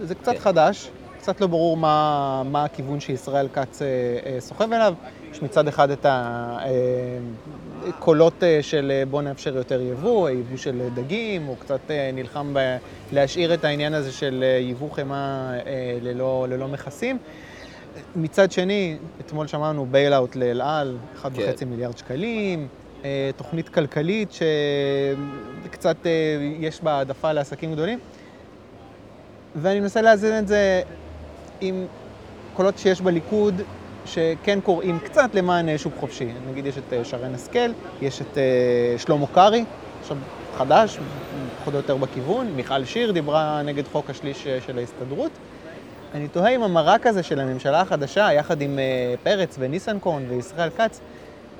[0.02, 0.38] זה קצת כן.
[0.38, 3.86] חדש, קצת לא ברור מה, מה הכיוון שישראל כץ אה,
[4.26, 4.94] אה, סוחב אליו.
[5.32, 6.06] יש מצד אחד את
[7.88, 11.80] הקולות של בוא נאפשר יותר יבוא, יבוא של דגים, הוא קצת
[12.12, 12.76] נלחם ב-
[13.12, 17.18] להשאיר את העניין הזה של יבוא חמאה אה, ללא, ללא מכסים.
[18.16, 21.68] מצד שני, אתמול שמענו בייל-אוט לאל על, 1.5 כן.
[21.68, 22.68] מיליארד שקלים,
[23.04, 26.10] אה, תוכנית כלכלית שקצת אה,
[26.58, 27.98] יש בה העדפה לעסקים גדולים.
[29.56, 30.82] ואני מנסה לאזן את זה
[31.60, 31.86] עם
[32.54, 33.54] קולות שיש בליכוד,
[34.06, 36.28] שכן קוראים קצת למען אה, שוק חופשי.
[36.50, 37.72] נגיד יש את שרן השכל,
[38.02, 38.38] יש את
[38.98, 39.64] שלמה קרעי,
[40.00, 40.16] עכשיו
[40.56, 40.98] חדש,
[41.60, 45.30] פחות או יותר בכיוון, מיכל שיר דיברה נגד חוק השליש של ההסתדרות.
[46.14, 51.00] אני תוהה אם המרק הזה של הממשלה החדשה, יחד עם אה, פרץ וניסנקורן וישראל כץ,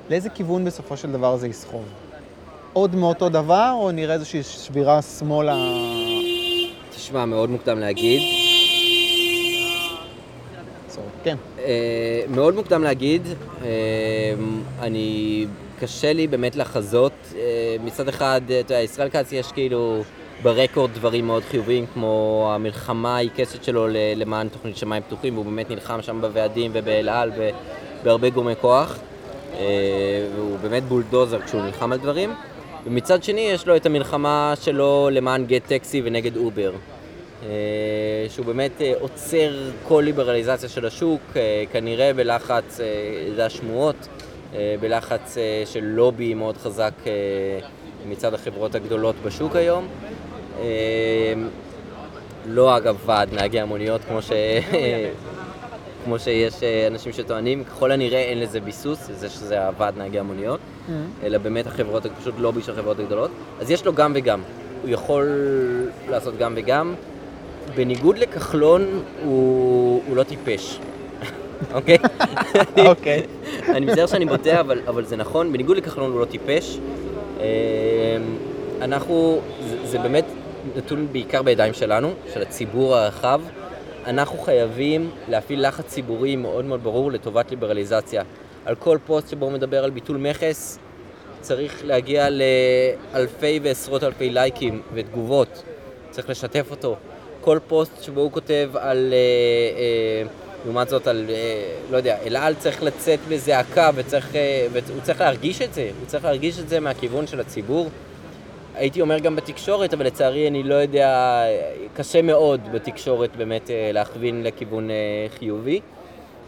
[0.09, 1.85] לאיזה כיוון בסופו של דבר זה יסחוב?
[2.73, 5.55] עוד מאותו דבר, או נראה איזושהי שבירה שמאלה?
[6.95, 8.21] תשמע, מאוד מוקדם להגיד.
[11.23, 11.37] כן.
[11.59, 13.27] אה, מאוד מוקדם להגיד.
[13.63, 13.69] אה,
[14.81, 15.45] אני...
[15.79, 17.33] קשה לי באמת לחזות.
[17.83, 20.03] מצד אחד, אתה יודע, ישראל כץ יש כאילו
[20.43, 25.69] ב record דברים מאוד חיוביים, כמו המלחמה העיקשת שלו למען תוכנית שמיים פתוחים, והוא באמת
[25.69, 27.31] נלחם שם בוועדים ובאל על
[28.01, 28.99] ובהרבה גורמי כוח.
[30.35, 32.33] והוא באמת בולדוזר כשהוא נלחם על דברים.
[32.85, 36.71] ומצד שני, יש לו את המלחמה שלו למען Gett Taxi ונגד Uber.
[37.43, 37.49] אה,
[38.29, 39.51] שהוא באמת אה, עוצר
[39.87, 42.79] כל ליברליזציה של השוק, אה, כנראה בלחץ,
[43.35, 44.07] זה השמועות,
[44.79, 46.93] בלחץ של לובי מאוד חזק
[48.05, 49.87] מצד החברות הגדולות בשוק היום.
[52.45, 54.31] לא אגב ועד נהגי המוניות כמו, ש...
[56.05, 56.53] כמו שיש
[56.87, 61.25] אנשים שטוענים, ככל הנראה אין לזה ביסוס, זה שזה הוועד נהגי המוניות, mm-hmm.
[61.25, 63.31] אלא באמת החברות, פשוט לובי של החברות הגדולות.
[63.59, 64.41] אז יש לו גם וגם,
[64.81, 65.29] הוא יכול
[66.09, 66.93] לעשות גם וגם.
[67.75, 70.79] בניגוד לכחלון, הוא, הוא לא טיפש.
[71.73, 71.97] אוקיי?
[72.89, 73.23] אוקיי.
[73.69, 76.79] אני מצטער שאני בוטה, אבל, אבל זה נכון, בניגוד לכחלון הוא לא טיפש.
[77.39, 77.43] אמ,
[78.81, 80.25] אנחנו, זה, זה באמת
[80.75, 83.41] נתון בעיקר בידיים שלנו, של הציבור הרחב.
[84.05, 88.23] אנחנו חייבים להפעיל לחץ ציבורי מאוד מאוד ברור לטובת ליברליזציה.
[88.65, 90.79] על כל פוסט שבו הוא מדבר על ביטול מכס,
[91.41, 95.63] צריך להגיע לאלפי ועשרות אלפי לייקים ותגובות.
[96.09, 96.95] צריך לשתף אותו.
[97.41, 99.17] כל פוסט שבו הוא כותב על, אה,
[99.79, 100.29] אה,
[100.65, 101.35] לעומת זאת, על, אה,
[101.91, 104.29] לא יודע, אל על צריך לצאת בזעקה וצריך,
[104.71, 107.89] והוא צריך להרגיש את זה, הוא צריך להרגיש את זה מהכיוון של הציבור.
[108.81, 111.43] הייתי אומר גם בתקשורת, אבל לצערי אני לא יודע,
[111.93, 114.89] קשה מאוד בתקשורת באמת להכווין לכיוון
[115.39, 115.79] חיובי,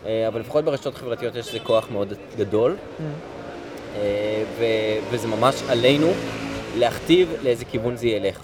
[0.03, 4.01] אבל לפחות ברשתות חברתיות יש לזה כוח מאוד גדול, mm.
[5.11, 6.07] וזה ממש עלינו
[6.77, 8.39] להכתיב לאיזה כיוון זה ילך.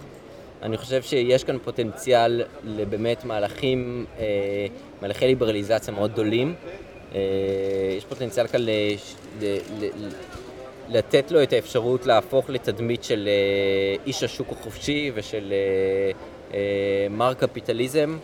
[0.61, 4.25] אני חושב שיש כאן פוטנציאל לבאמת מהלכים, אה,
[5.01, 6.55] מהלכי ליברליזציה מאוד גדולים.
[7.15, 7.19] אה,
[7.97, 8.61] יש פוטנציאל כאן
[10.89, 16.11] לתת לו את האפשרות להפוך לתדמית של אה, איש השוק החופשי ושל אה,
[16.53, 18.17] אה, מר קפיטליזם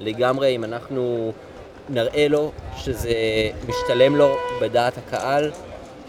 [0.00, 1.32] לגמרי, אם אנחנו
[1.88, 3.14] נראה לו שזה
[3.68, 5.50] משתלם לו בדעת הקהל,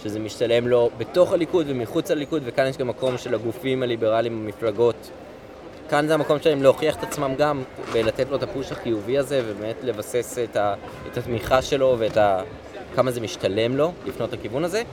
[0.04, 5.10] שזה משתלם לו בתוך הליכוד ומחוץ לליכוד, וכאן יש גם מקום של הגופים הליברליים במפלגות.
[5.89, 9.76] כאן זה המקום שלהם להוכיח את עצמם גם, ולתת לו את הפוש החיובי הזה, ובאמת
[9.84, 10.73] לבסס את, ה,
[11.12, 12.41] את התמיכה שלו ואת ה,
[12.95, 14.84] כמה זה משתלם לו לפנות לכיוון הזה.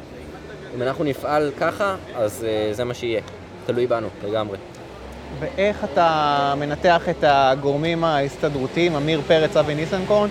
[0.74, 3.20] אם אנחנו נפעל ככה, אז uh, זה מה שיהיה.
[3.66, 4.58] תלוי בנו, לגמרי.
[5.38, 10.28] ואיך אתה מנתח את הגורמים ההסתדרותיים, עמיר פרץ, אבי ניסנקורן?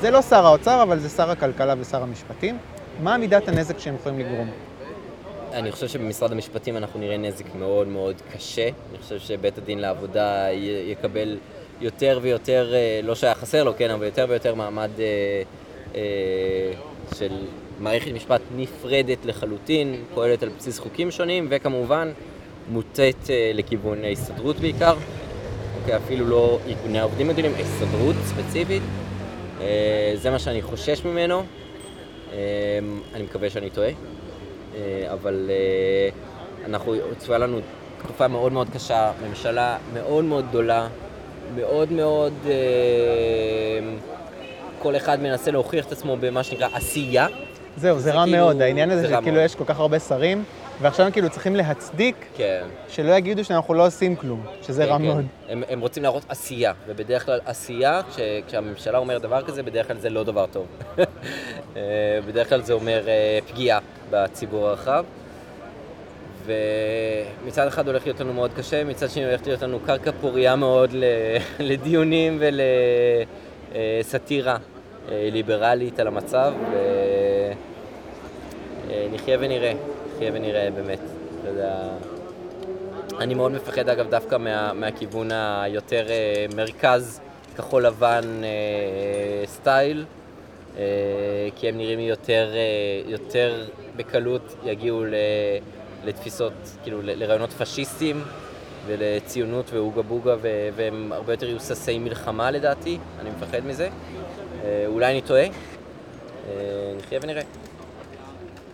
[0.00, 2.58] זה לא שר האוצר, אבל זה שר הכלכלה ושר המשפטים.
[3.02, 4.50] מה מידת הנזק שהם יכולים לגרום?
[5.52, 8.68] אני חושב שבמשרד המשפטים אנחנו נראה נזק מאוד מאוד קשה.
[8.90, 10.46] אני חושב שבית הדין לעבודה
[10.86, 11.38] יקבל
[11.80, 15.42] יותר ויותר, אה, לא שהיה חסר לו, כן, אבל יותר ויותר מעמד אה,
[15.94, 16.72] אה,
[17.14, 17.32] של
[17.78, 22.12] מערכת משפט נפרדת לחלוטין, פועלת על בסיס חוקים שונים, וכמובן
[22.68, 24.94] מוטית אה, לכיוון ההסתדרות בעיקר.
[25.80, 28.82] אוקיי, אפילו לא ארגוני העובדים הגדולים, הסתדרות ספציפית.
[29.60, 31.42] אה, זה מה שאני חושש ממנו.
[32.32, 32.78] אה,
[33.14, 33.90] אני מקווה שאני טועה.
[35.12, 35.50] אבל
[36.64, 37.58] אנחנו, צפויה לנו
[38.02, 40.88] תקופה מאוד מאוד קשה, ממשלה מאוד מאוד גדולה,
[41.56, 42.32] מאוד מאוד,
[44.78, 47.26] כל אחד מנסה להוכיח את עצמו במה שנקרא עשייה.
[47.78, 50.44] זהו, זה רע כאילו, מאוד, העניין הזה שכאילו יש כל כך הרבה שרים,
[50.80, 52.64] ועכשיו הם כאילו צריכים להצדיק, כן.
[52.88, 55.04] שלא יגידו שאנחנו לא עושים כלום, שזה כן, רע כן.
[55.04, 55.24] מאוד.
[55.48, 59.96] הם, הם רוצים להראות עשייה, ובדרך כלל עשייה, כש, כשהממשלה אומרת דבר כזה, בדרך כלל
[59.98, 60.66] זה לא דבר טוב.
[62.26, 63.06] בדרך כלל זה אומר
[63.48, 63.78] פגיעה
[64.10, 65.04] בציבור הרחב.
[66.46, 70.94] ומצד אחד הולך להיות לנו מאוד קשה, מצד שני הולך להיות לנו קרקע פורייה מאוד
[71.58, 72.42] לדיונים
[73.74, 74.56] ולסאטירה
[75.10, 76.97] אה, ליברלית על המצב, ונחיה
[78.90, 79.06] אה,
[79.40, 79.72] ונראה,
[80.16, 81.00] נחיה ונראה באמת.
[83.18, 87.20] אני מאוד מפחד אגב דווקא מה, מהכיוון היותר אה, מרכז
[87.56, 88.42] כחול לבן
[89.46, 90.04] סטייל.
[90.78, 90.84] אה,
[91.56, 92.50] כי הם נראים יותר,
[93.06, 93.64] יותר
[93.96, 95.04] בקלות יגיעו
[96.04, 98.22] לתפיסות, כאילו לרעיונות פשיסטיים
[98.86, 100.36] ולציונות ואוגה בוגה
[100.76, 103.88] והם הרבה יותר יהיו ששי מלחמה לדעתי, אני מפחד מזה.
[104.86, 105.46] אולי אני טועה,
[106.96, 107.42] נחיה ונראה.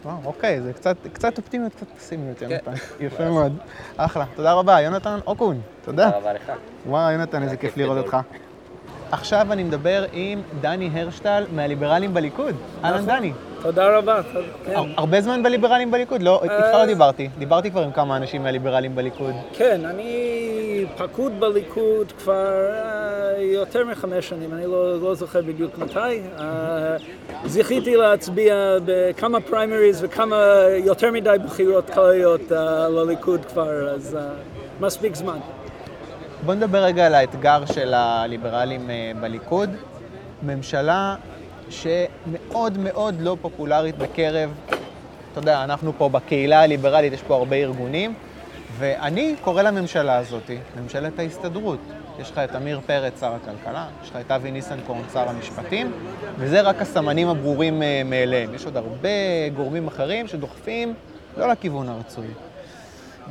[0.04, 2.50] וואו, אוקיי, זה קצת, קצת אופטימיות, קצת פסימיות, כן.
[2.50, 2.72] יונתן.
[3.00, 3.58] יפה מאוד.
[3.96, 4.24] אחלה.
[4.34, 5.60] תודה רבה, יונתן אוקון.
[5.84, 6.04] תודה.
[6.04, 6.52] תודה רבה לך.
[6.86, 8.16] וואו, יונתן, איזה כיף לראות אותך.
[9.10, 12.54] עכשיו אני מדבר עם דני הרשטל מהליברלים בליכוד.
[12.84, 13.32] אהלן דני.
[13.62, 14.20] תודה רבה.
[14.66, 14.76] כן.
[14.76, 16.22] הר- הרבה זמן בליברלים בליכוד?
[16.22, 17.28] לא, איתך לא דיברתי.
[17.38, 19.34] דיברתי כבר עם כמה אנשים מהליברלים בליכוד.
[19.52, 20.40] כן, אני
[20.96, 25.98] פקוד בליכוד כבר אה, יותר מחמש שנים, אני לא, לא זוכר בדיוק מתי.
[26.38, 26.96] אה,
[27.44, 30.36] זכיתי להצביע בכמה פריימריז וכמה
[30.84, 34.28] יותר מדי בחירות כלליות אה, לליכוד כבר, אז אה,
[34.80, 35.38] מספיק זמן.
[36.44, 39.70] בוא נדבר רגע על האתגר של הליברלים אה, בליכוד.
[40.42, 41.16] ממשלה
[41.70, 44.50] שמאוד מאוד לא פופולרית בקרב,
[45.32, 48.14] אתה יודע, אנחנו פה בקהילה הליברלית, יש פה הרבה ארגונים,
[48.78, 50.50] ואני קורא לממשלה הזאת
[50.82, 51.80] ממשלת ההסתדרות.
[52.18, 55.92] יש לך את עמיר פרץ, שר הכלכלה, יש לך את אבי ניסנקורן, שר המשפטים,
[56.38, 58.54] וזה רק הסמנים הברורים אה, מאליהם.
[58.54, 59.08] יש עוד הרבה
[59.56, 60.94] גורמים אחרים שדוחפים
[61.36, 62.26] לא לכיוון הרצוי.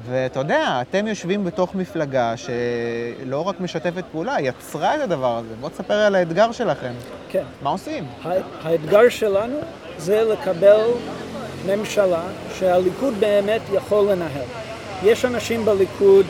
[0.06, 5.56] ואתה יודע, אתם יושבים בתוך מפלגה שלא רק משתפת פעולה, יצרה את הדבר הזה.
[5.62, 6.94] בוא תספר על האתגר שלכם.
[7.30, 7.44] כן.
[7.62, 8.06] מה עושים?
[8.64, 9.56] האתגר שלנו
[9.98, 10.88] זה לקבל
[11.68, 12.24] ממשלה
[12.60, 14.46] שהליכוד באמת יכול לנהל.
[15.04, 16.26] יש אנשים בליכוד,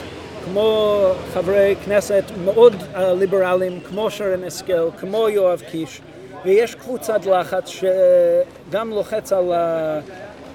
[0.45, 0.99] כמו
[1.34, 6.02] חברי כנסת מאוד אה, ליברליים, כמו שרן השכל, כמו יואב קיש,
[6.45, 9.99] ויש קבוצת לחץ שגם לוחץ על ה...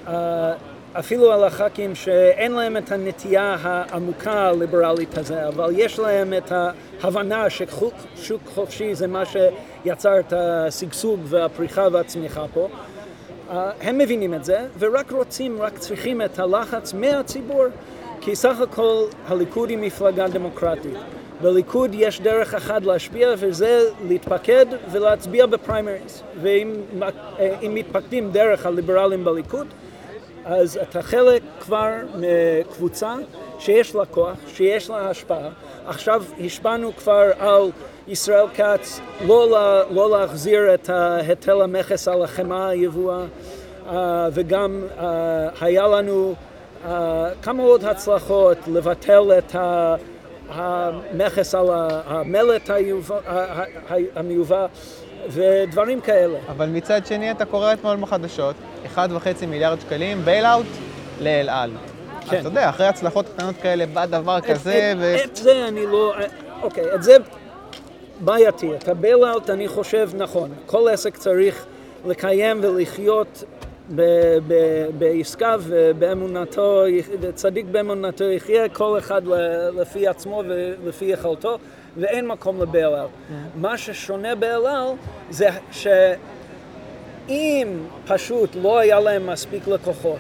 [0.06, 0.52] ה-
[0.98, 7.50] אפילו על הח"כים שאין להם את הנטייה העמוקה הליברלית הזה, אבל יש להם את ההבנה
[7.50, 12.68] ששוק חופשי זה מה שיצר את השגשוג והפריחה והצמיחה פה.
[13.50, 17.64] אה, הם מבינים את זה, ורק רוצים, רק צריכים את הלחץ מהציבור,
[18.20, 20.96] כי סך הכל הליכוד היא מפלגה דמוקרטית.
[21.42, 26.22] בליכוד יש דרך אחת להשפיע, וזה להתפקד ולהצביע בפריימריז.
[26.40, 29.66] ואם אה, מתפקדים דרך הליברלים בליכוד,
[30.48, 33.14] אז אתה חלק כבר מקבוצה
[33.58, 35.48] שיש לה כוח, שיש לה השפעה.
[35.86, 37.70] עכשיו השפענו כבר על
[38.08, 39.50] ישראל כץ לא,
[39.90, 43.24] לא להחזיר את היטל המכס על החמאה היבואה,
[43.88, 46.34] אה, וגם אה, היה לנו
[46.86, 49.94] אה, כמה עוד הצלחות לבטל את ה...
[50.50, 51.66] המכס על
[52.06, 52.70] המלט
[54.14, 54.66] המיובא
[55.28, 56.38] ודברים כאלה.
[56.48, 58.56] אבל מצד שני, אתה קורא אתמול בחדשות,
[58.94, 58.98] 1.5
[59.48, 60.66] מיליארד שקלים bailout
[61.20, 61.70] לאל על.
[62.30, 62.36] כן.
[62.36, 65.16] אז אתה יודע, אחרי הצלחות קטנות כאלה בא דבר כזה, את, ו...
[65.24, 66.14] את זה אני לא...
[66.62, 67.16] אוקיי, את זה
[68.20, 68.74] בעייתי.
[68.74, 70.50] את ה bailout אני חושב נכון.
[70.66, 71.66] כל עסק צריך
[72.06, 73.44] לקיים ולחיות
[73.94, 76.82] ב- ב- בעסקה ובאמונתו,
[77.34, 79.22] צדיק באמונתו יחיה, כל אחד
[79.74, 81.58] לפי עצמו ולפי יכולתו,
[81.98, 83.10] ואין מקום ל bailout.
[83.54, 84.88] מה ששונה באל-על
[85.30, 87.68] זה שאם
[88.06, 90.18] פשוט לא היה להם מספיק לקוחות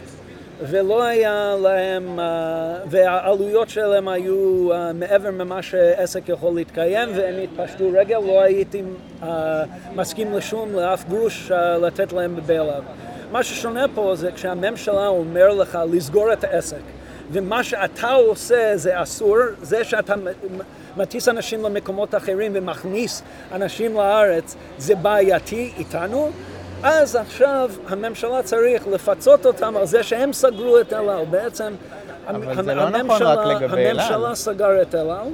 [0.60, 7.84] ולא היה להם, אה, והעלויות שלהם היו אה, מעבר ממה שעסק יכול להתקיים והם פשטו
[7.92, 8.82] רגל, לא הייתי
[9.22, 9.62] אה,
[9.94, 11.50] מסכים לשום, לאף גוש
[11.82, 12.84] לתת להם בבייל-אאוט.
[13.32, 16.97] מה ששונה פה זה כשהממשלה אומר לך לסגור את העסק
[17.32, 20.14] ומה שאתה עושה זה אסור, זה שאתה
[20.96, 26.30] מטיס אנשים למקומות אחרים ומכניס אנשים לארץ זה בעייתי איתנו
[26.82, 31.24] אז עכשיו הממשלה צריך לפצות אותם על זה שהם סגרו את אל על.
[31.24, 31.72] בעצם
[32.28, 34.00] אבל המ- זה לא נכון הממשלה- רק לגבי אל על.
[34.00, 35.26] הממשלה סגר את אל על,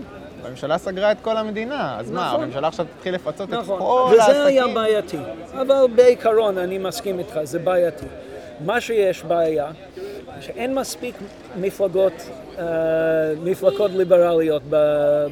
[0.47, 2.43] הממשלה סגרה את כל המדינה, אז מה, נכון.
[2.43, 4.75] הממשלה עכשיו תתחיל לפצות את נכון, כל וזה היה העסקים?
[4.75, 5.19] בעייתי.
[5.61, 8.07] אבל בעיקרון אני מסכים איתך, זה בעייתי.
[8.65, 9.67] מה שיש בעיה,
[10.41, 11.15] שאין מספיק
[11.61, 12.13] מפלגות,
[12.59, 12.65] אה,
[13.45, 14.63] מפלגות ליברליות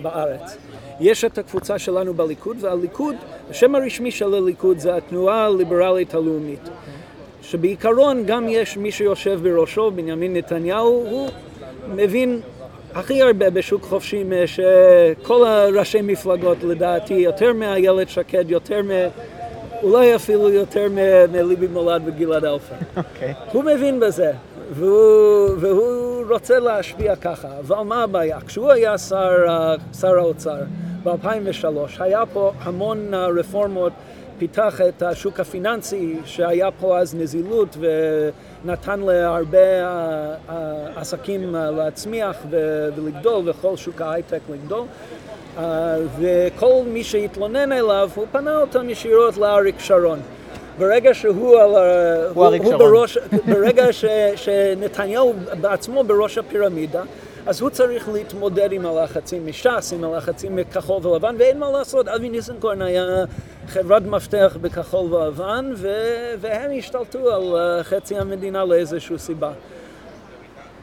[0.02, 0.56] בארץ.
[1.00, 3.16] יש את הקבוצה שלנו בליכוד, והליכוד,
[3.50, 6.68] השם הרשמי של הליכוד זה התנועה הליברלית הלאומית.
[7.42, 11.28] שבעיקרון גם יש מי שיושב בראשו, בנימין נתניהו, הוא
[11.88, 12.40] מבין
[12.94, 18.90] הכי הרבה בשוק חופשי משכל הראשי מפלגות לדעתי, יותר מאיילת שקד, יותר מ...
[19.82, 20.88] אולי אפילו יותר
[21.32, 22.74] מליבי מולד וגלעד אלפר.
[22.96, 23.34] אוקיי.
[23.52, 24.32] הוא מבין בזה,
[24.74, 27.48] והוא, והוא רוצה להשפיע ככה.
[27.58, 28.40] אבל מה הבעיה?
[28.46, 30.58] כשהוא היה שר, אה, שר האוצר
[31.02, 31.66] ב-2003,
[31.98, 33.92] היה פה המון אה, רפורמות,
[34.38, 37.76] פיתח את השוק הפיננסי, שהיה פה אז נזילות,
[38.64, 40.56] ונתן להרבה אה, אה,
[40.96, 44.84] עסקים אה, להצמיח ולגדול, וכל שוק ההייטק לגדול.
[45.56, 45.60] Uh,
[46.18, 50.18] וכל מי שהתלונן אליו, הוא פנה אותם ישירות לאריק שרון.
[50.82, 52.28] ברגע שהוא על ה...
[52.34, 52.78] הוא אריק שרון.
[52.78, 54.04] בראש, ברגע ש,
[54.36, 57.02] שנתניהו בעצמו בראש הפירמידה,
[57.46, 62.28] אז הוא צריך להתמודד עם הלחצים מש"ס, עם הלחצים מכחול ולבן, ואין מה לעשות, אבי
[62.28, 63.04] ניסנקורן היה
[63.66, 65.88] חברת מפתח בכחול ולבן, ו,
[66.40, 69.52] והם השתלטו על uh, חצי המדינה לאיזושהי סיבה.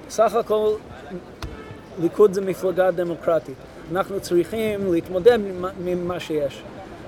[0.10, 0.74] סך הכל
[2.02, 3.58] ליכוד זה מפלגה דמוקרטית.
[3.92, 5.40] אנחנו צריכים להתמודד
[5.84, 6.64] ממה שיש.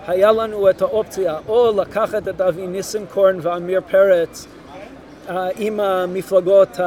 [0.08, 4.48] היה לנו את האופציה או לקחת את אבי ניסנקורן ועמיר פרץ
[5.56, 6.80] עם המפלגות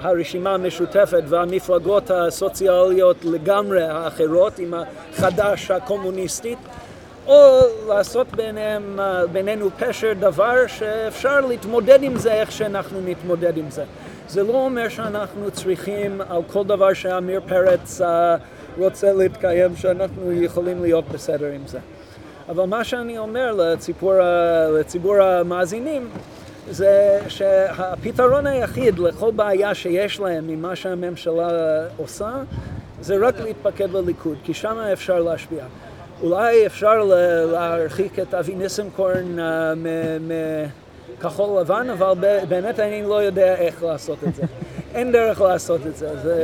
[0.00, 6.58] הרשימה המשותפת והמפלגות הסוציאליות לגמרי האחרות, עם החד"ש הקומוניסטית,
[7.26, 8.98] או לעשות ביניהם,
[9.32, 13.84] בינינו פשר דבר שאפשר להתמודד עם זה איך שאנחנו נתמודד עם זה.
[14.28, 18.00] זה לא אומר שאנחנו צריכים על כל דבר שעמיר פרץ
[18.78, 21.78] רוצה להתקיים, שאנחנו יכולים להיות בסדר עם זה.
[22.48, 24.14] אבל מה שאני אומר לציבור,
[24.78, 26.08] לציבור המאזינים
[26.70, 31.48] זה שהפתרון היחיד לכל בעיה שיש להם ממה שהממשלה
[31.96, 32.32] עושה
[33.00, 35.64] זה רק להתפקד לליכוד, כי שם אפשר להשפיע.
[36.22, 37.04] אולי אפשר
[37.52, 39.72] להרחיק את אבי ניסנקורן אה,
[41.18, 42.14] מכחול לבן, אבל
[42.48, 44.42] באמת אני לא יודע איך לעשות את זה.
[44.94, 46.34] אין דרך לעשות את זה, זה,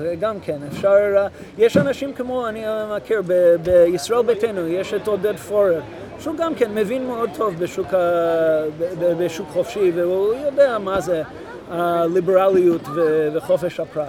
[0.00, 1.26] זה גם כן, אפשר, אה,
[1.58, 2.64] יש אנשים כמו, אני
[2.96, 5.80] מכיר, ב- בישראל ביתנו, יש את עודד פורר,
[6.20, 7.98] שהוא גם כן מבין מאוד טוב בשוק, ה,
[8.78, 11.22] ב- בשוק חופשי, והוא יודע מה זה
[11.70, 14.06] הליברליות ו- וחופש הפרט.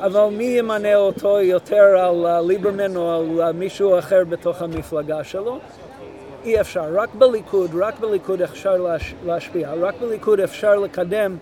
[0.00, 5.24] אבל מי ימנה אותו יותר על אה, ליברמן או על אה, מישהו אחר בתוך המפלגה
[5.24, 5.58] שלו?
[6.44, 6.84] אי אפשר.
[6.94, 9.70] רק בליכוד, רק בליכוד אפשר להש, להשפיע.
[9.80, 11.36] רק בליכוד אפשר לקדם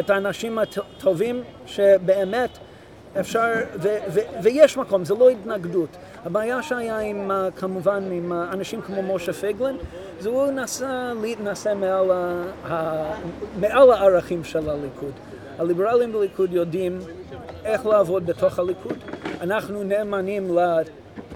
[0.00, 2.50] את האנשים הטובים שבאמת
[3.20, 3.46] אפשר,
[3.82, 5.88] ו, ו, ויש מקום, זה לא התנגדות.
[6.24, 9.76] הבעיה שהיה עם, אה, כמובן, עם אה, אנשים כמו משה פייגלין,
[10.20, 13.14] זה הוא נסע להתנסה מעל, ה-
[13.60, 15.12] מעל הערכים של הליכוד.
[15.58, 16.98] הליברלים בליכוד יודעים
[17.64, 18.96] איך לעבוד בתוך הליכוד.
[19.40, 20.58] אנחנו נאמנים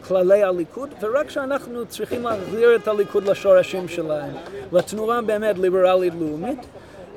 [0.02, 4.30] לכללי הליכוד, ורק כשאנחנו צריכים להחזיר את הליכוד לשורשים שלהם,
[4.72, 6.66] לתנועה באמת ליברלית לאומית,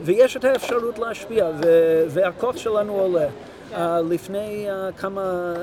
[0.01, 3.27] ויש את האפשרות להשפיע, ו- והכוח שלנו עולה.
[3.71, 3.75] Uh,
[4.09, 5.53] לפני uh, כמה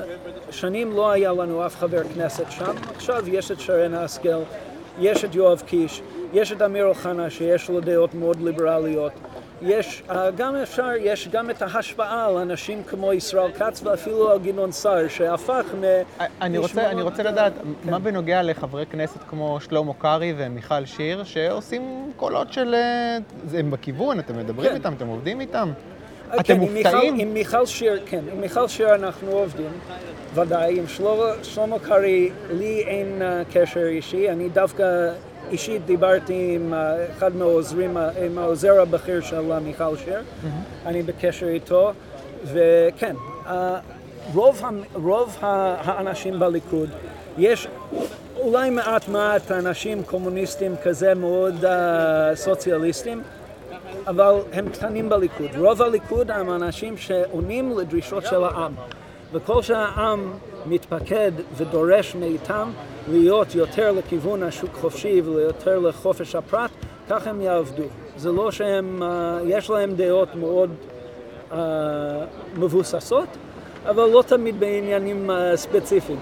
[0.51, 4.39] שנים לא היה לנו אף חבר כנסת שם, עכשיו יש את שרן השכל,
[4.99, 6.01] יש את יואב קיש,
[6.33, 9.11] יש את אמיר אוחנה שיש לו דעות מאוד ליברליות,
[9.61, 14.39] יש uh, גם אפשר, יש גם את ההשפעה על אנשים כמו ישראל כץ ואפילו על
[14.39, 15.83] גדעון סער שהפך מ...
[16.41, 17.53] אני רוצה, אני רוצה לדעת,
[17.83, 22.73] מה בנוגע לחברי כנסת כמו שלמה קרעי ומיכל שיר, שעושים קולות של...
[22.73, 23.17] אה,
[23.59, 24.75] הם בכיוון, אתם מדברים כן.
[24.75, 25.71] איתם, אתם עובדים איתם?
[26.31, 27.19] כן, אתם מיכל- מופתעים?
[27.19, 29.71] עם מיכל שיר, כן, עם מיכל שיר אנחנו עובדים,
[30.33, 30.79] ודאי.
[30.79, 30.87] עם
[31.43, 33.21] שלמה, קרעי, לי אין
[33.53, 35.11] קשר אישי, אני דווקא
[35.51, 40.19] אישית דיברתי עם uh, אחד מהעוזרים, uh, עם העוזר הבכיר של מיכל שיר,
[40.85, 41.91] אני בקשר איתו,
[42.45, 43.49] וכן, uh,
[44.33, 44.61] רוב,
[44.93, 46.89] רוב האנשים בליכוד,
[47.37, 47.67] יש
[48.39, 51.67] אולי מעט מעט אנשים קומוניסטים כזה מאוד uh,
[52.35, 53.21] סוציאליסטים,
[54.07, 55.49] אבל הם קטנים בליכוד.
[55.57, 58.73] רוב הליכוד הם אנשים שעונים לדרישות של העם.
[59.31, 60.33] וכל שהעם
[60.65, 62.69] מתפקד ודורש מאיתם
[63.07, 66.71] להיות יותר לכיוון השוק חופשי ויותר לחופש הפרט,
[67.09, 67.83] כך הם יעבדו.
[68.17, 70.69] זה לא שהם, אה, יש להם דעות מאוד
[71.51, 71.57] אה,
[72.57, 73.27] מבוססות,
[73.85, 76.19] אבל לא תמיד בעניינים אה, ספציפיים.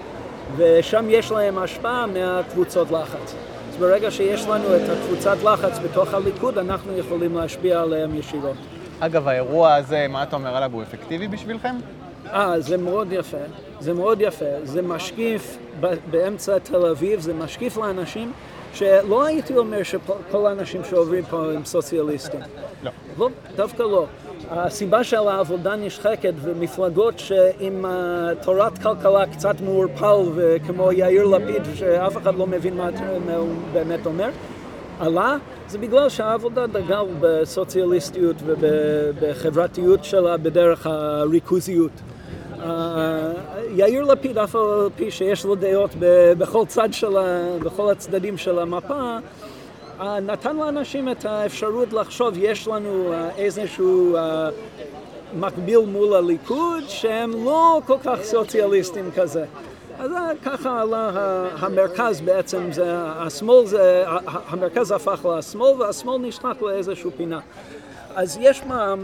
[0.56, 3.34] ושם יש להם השפעה מהקבוצות לחץ.
[3.68, 8.56] אז ברגע שיש לנו את הקבוצת לחץ בתוך הליכוד, אנחנו יכולים להשפיע עליהם ישירות.
[9.00, 11.74] אגב, האירוע הזה, מה אתה אומר עליו, הוא אפקטיבי בשבילכם?
[12.26, 13.36] אה, זה מאוד יפה,
[13.80, 14.44] זה מאוד יפה.
[14.64, 15.58] זה משקיף
[16.10, 18.32] באמצע תל אביב, זה משקיף לאנשים
[18.74, 22.40] שלא הייתי אומר שכל האנשים שעוברים פה הם סוציאליסטים.
[22.82, 22.90] לא.
[23.18, 24.06] לא, דווקא לא.
[24.50, 27.84] הסיבה של העבודה נשחקת ומפלגות שעם
[28.42, 32.90] תורת כלכלה קצת מעורפל וכמו יאיר לפיד שאף אחד לא מבין מה,
[33.26, 34.28] מה הוא באמת אומר,
[35.00, 35.36] עלה,
[35.68, 41.92] זה בגלל שהעבודה דגל בסוציאליסטיות ובחברתיות שלה בדרך הריכוזיות.
[43.74, 45.90] יאיר לפיד, אף על פי שיש לו דעות
[46.38, 47.46] בכל צד של ה...
[47.60, 49.16] בכל הצדדים של המפה,
[49.98, 54.18] uh, נתן לאנשים את האפשרות לחשוב, יש לנו uh, איזשהו uh,
[55.34, 59.44] מקביל מול הליכוד, שהם לא כל כך סוציאליסטים כזה.
[59.98, 61.10] אז אה, ככה עלה
[61.58, 67.40] המרכז בעצם, זה, השמאל זה, המרכז הפך לשמאל והשמאל נשחק לאיזושהי פינה.
[68.14, 68.94] אז יש מה,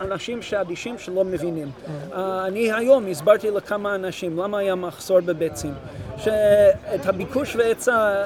[0.00, 1.70] אנשים שאדישים שלא מבינים.
[2.10, 2.14] Uh,
[2.46, 5.74] אני היום הסברתי לכמה אנשים למה היה מחסור בביצים.
[6.16, 8.24] שאת הביקוש והיצע,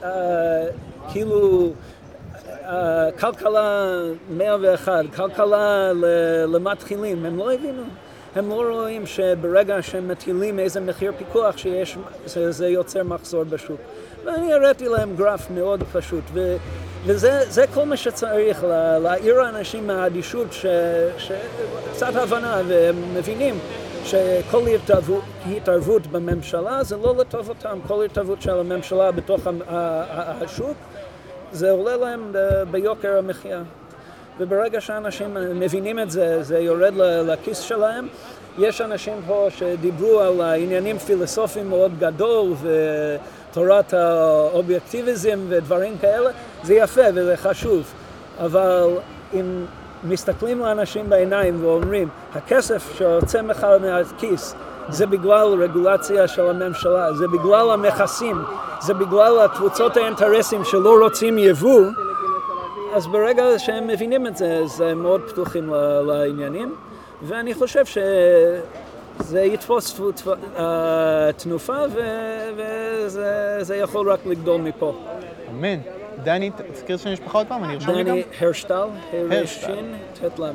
[0.00, 0.04] uh,
[1.12, 1.72] כאילו,
[2.46, 2.70] uh,
[3.20, 3.96] כלכלה
[4.30, 5.92] 101, כלכלה
[6.46, 7.82] למתחילים, הם לא הבינו.
[8.36, 13.80] הם לא רואים שברגע שהם מטילים איזה מחיר פיקוח שיש, זה, זה יוצר מחסור בשוק.
[14.24, 16.24] ואני הראיתי להם גרף מאוד פשוט,
[17.06, 20.46] וזה זה כל מה שצריך, לה- להעיר האנשים מהאדישות,
[21.18, 23.58] שקצת הבנה, והם מבינים
[24.04, 25.22] שכל התערבות,
[25.56, 29.40] התערבות בממשלה זה לא לטובתם, כל התערבות של הממשלה בתוך
[30.40, 30.76] השוק,
[31.52, 32.32] זה עולה להם
[32.70, 33.62] ביוקר המחיה.
[34.40, 36.94] וברגע שאנשים מבינים את זה, זה יורד
[37.26, 38.08] לכיס שלהם.
[38.58, 42.52] יש אנשים פה שדיברו על העניינים פילוסופיים מאוד גדול
[43.52, 46.30] ותורת האובייקטיביזם ודברים כאלה,
[46.62, 47.92] זה יפה וזה חשוב,
[48.38, 48.88] אבל
[49.34, 49.64] אם
[50.04, 54.54] מסתכלים לאנשים בעיניים ואומרים, הכסף שיוצא לך מהכיס
[54.88, 58.42] זה בגלל רגולציה של הממשלה, זה בגלל המכסים,
[58.80, 61.82] זה בגלל הקבוצות האינטרסים שלא רוצים יבוא,
[62.94, 65.74] אז ברגע שהם מבינים את זה, אז הם מאוד פתוחים
[66.06, 66.74] לעניינים,
[67.22, 67.84] ואני חושב
[69.20, 71.76] שזה יתפוס תפ- אה, תנופה
[72.56, 74.92] וזה זה יכול רק לגדול מפה.
[75.50, 75.78] אמן.
[76.24, 78.08] דני, תזכיר שם משפחה עוד פעם, אני ארשום לי גם.
[78.10, 79.74] דני הרשטל, ה' הרשטל.
[80.14, 80.50] ש' ט' ל'.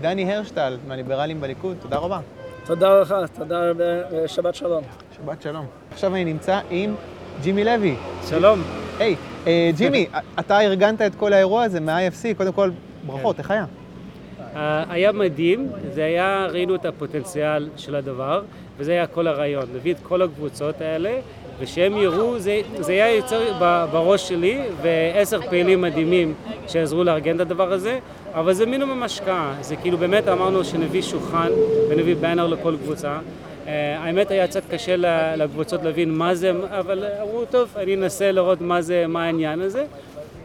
[0.00, 2.20] דני הרשטל, מהליברלים בליכוד, תודה רבה.
[2.64, 3.84] תודה לך, תודה רבה,
[4.24, 4.82] ושבת שלום.
[5.16, 5.66] שבת שלום.
[5.92, 6.94] עכשיו אני נמצא עם
[7.42, 7.96] ג'ימי לוי.
[8.28, 8.62] שלום.
[8.98, 9.16] היי,
[9.46, 10.06] אה, ג'ימי,
[10.38, 12.70] אתה ארגנת את כל האירוע הזה מה-IFC, קודם כל,
[13.06, 13.64] ברכות, איך היה?
[14.56, 18.42] אה, היה מדהים, זה היה, ראינו את הפוטנציאל של הדבר,
[18.78, 21.20] וזה היה כל הרעיון, להביא את כל הקבוצות האלה,
[21.60, 23.40] ושהם יראו, זה, זה היה יוצר
[23.92, 26.34] בראש שלי, ועשר פעילים מדהימים
[26.68, 27.98] שעזרו לארגן את הדבר הזה,
[28.34, 31.48] אבל זה מינימום השקעה, זה כאילו באמת אמרנו שנביא שולחן
[31.90, 33.18] ונביא באנר לכל קבוצה.
[33.18, 34.96] Uh, האמת היה קצת קשה
[35.36, 39.84] לקבוצות להבין מה זה, אבל אמרו, טוב, אני אנסה לראות מה זה, מה העניין הזה.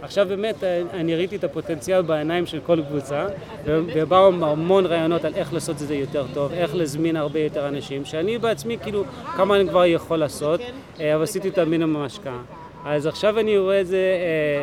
[0.02, 3.26] עכשיו באמת אה, אני ראיתי את הפוטנציאל בעיניים של כל קבוצה
[3.66, 8.06] ובאו המון רעיונות על איך לעשות את זה יותר טוב, איך להזמין הרבה יותר אנשים,
[8.06, 9.04] שאני בעצמי כאילו
[9.36, 10.62] כמה אני כבר יכול לעשות,
[11.00, 12.42] אה, אבל עשיתי את המינימום השקעה.
[12.86, 13.98] אז עכשיו אני רואה את זה,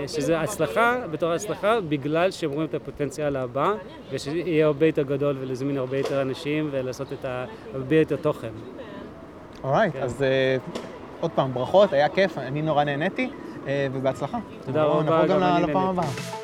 [0.03, 3.73] אה, שזה הצלחה בתור הצלחה בגלל שהם רואים את הפוטנציאל הבא
[4.13, 8.49] ושיהיה הרבה יותר גדול ולהזמין הרבה יותר אנשים ולעשות את ה- הרבה יותר תוכן.
[9.65, 10.03] אורייט, כן.
[10.03, 10.57] אז אה,
[11.21, 13.31] עוד פעם, ברכות, היה כיף, אני נורא נהניתי,
[13.93, 14.39] ובהצלחה.
[14.67, 15.77] תודה רבה, נבוא גם לפעם.
[15.99, 16.44] הבאה.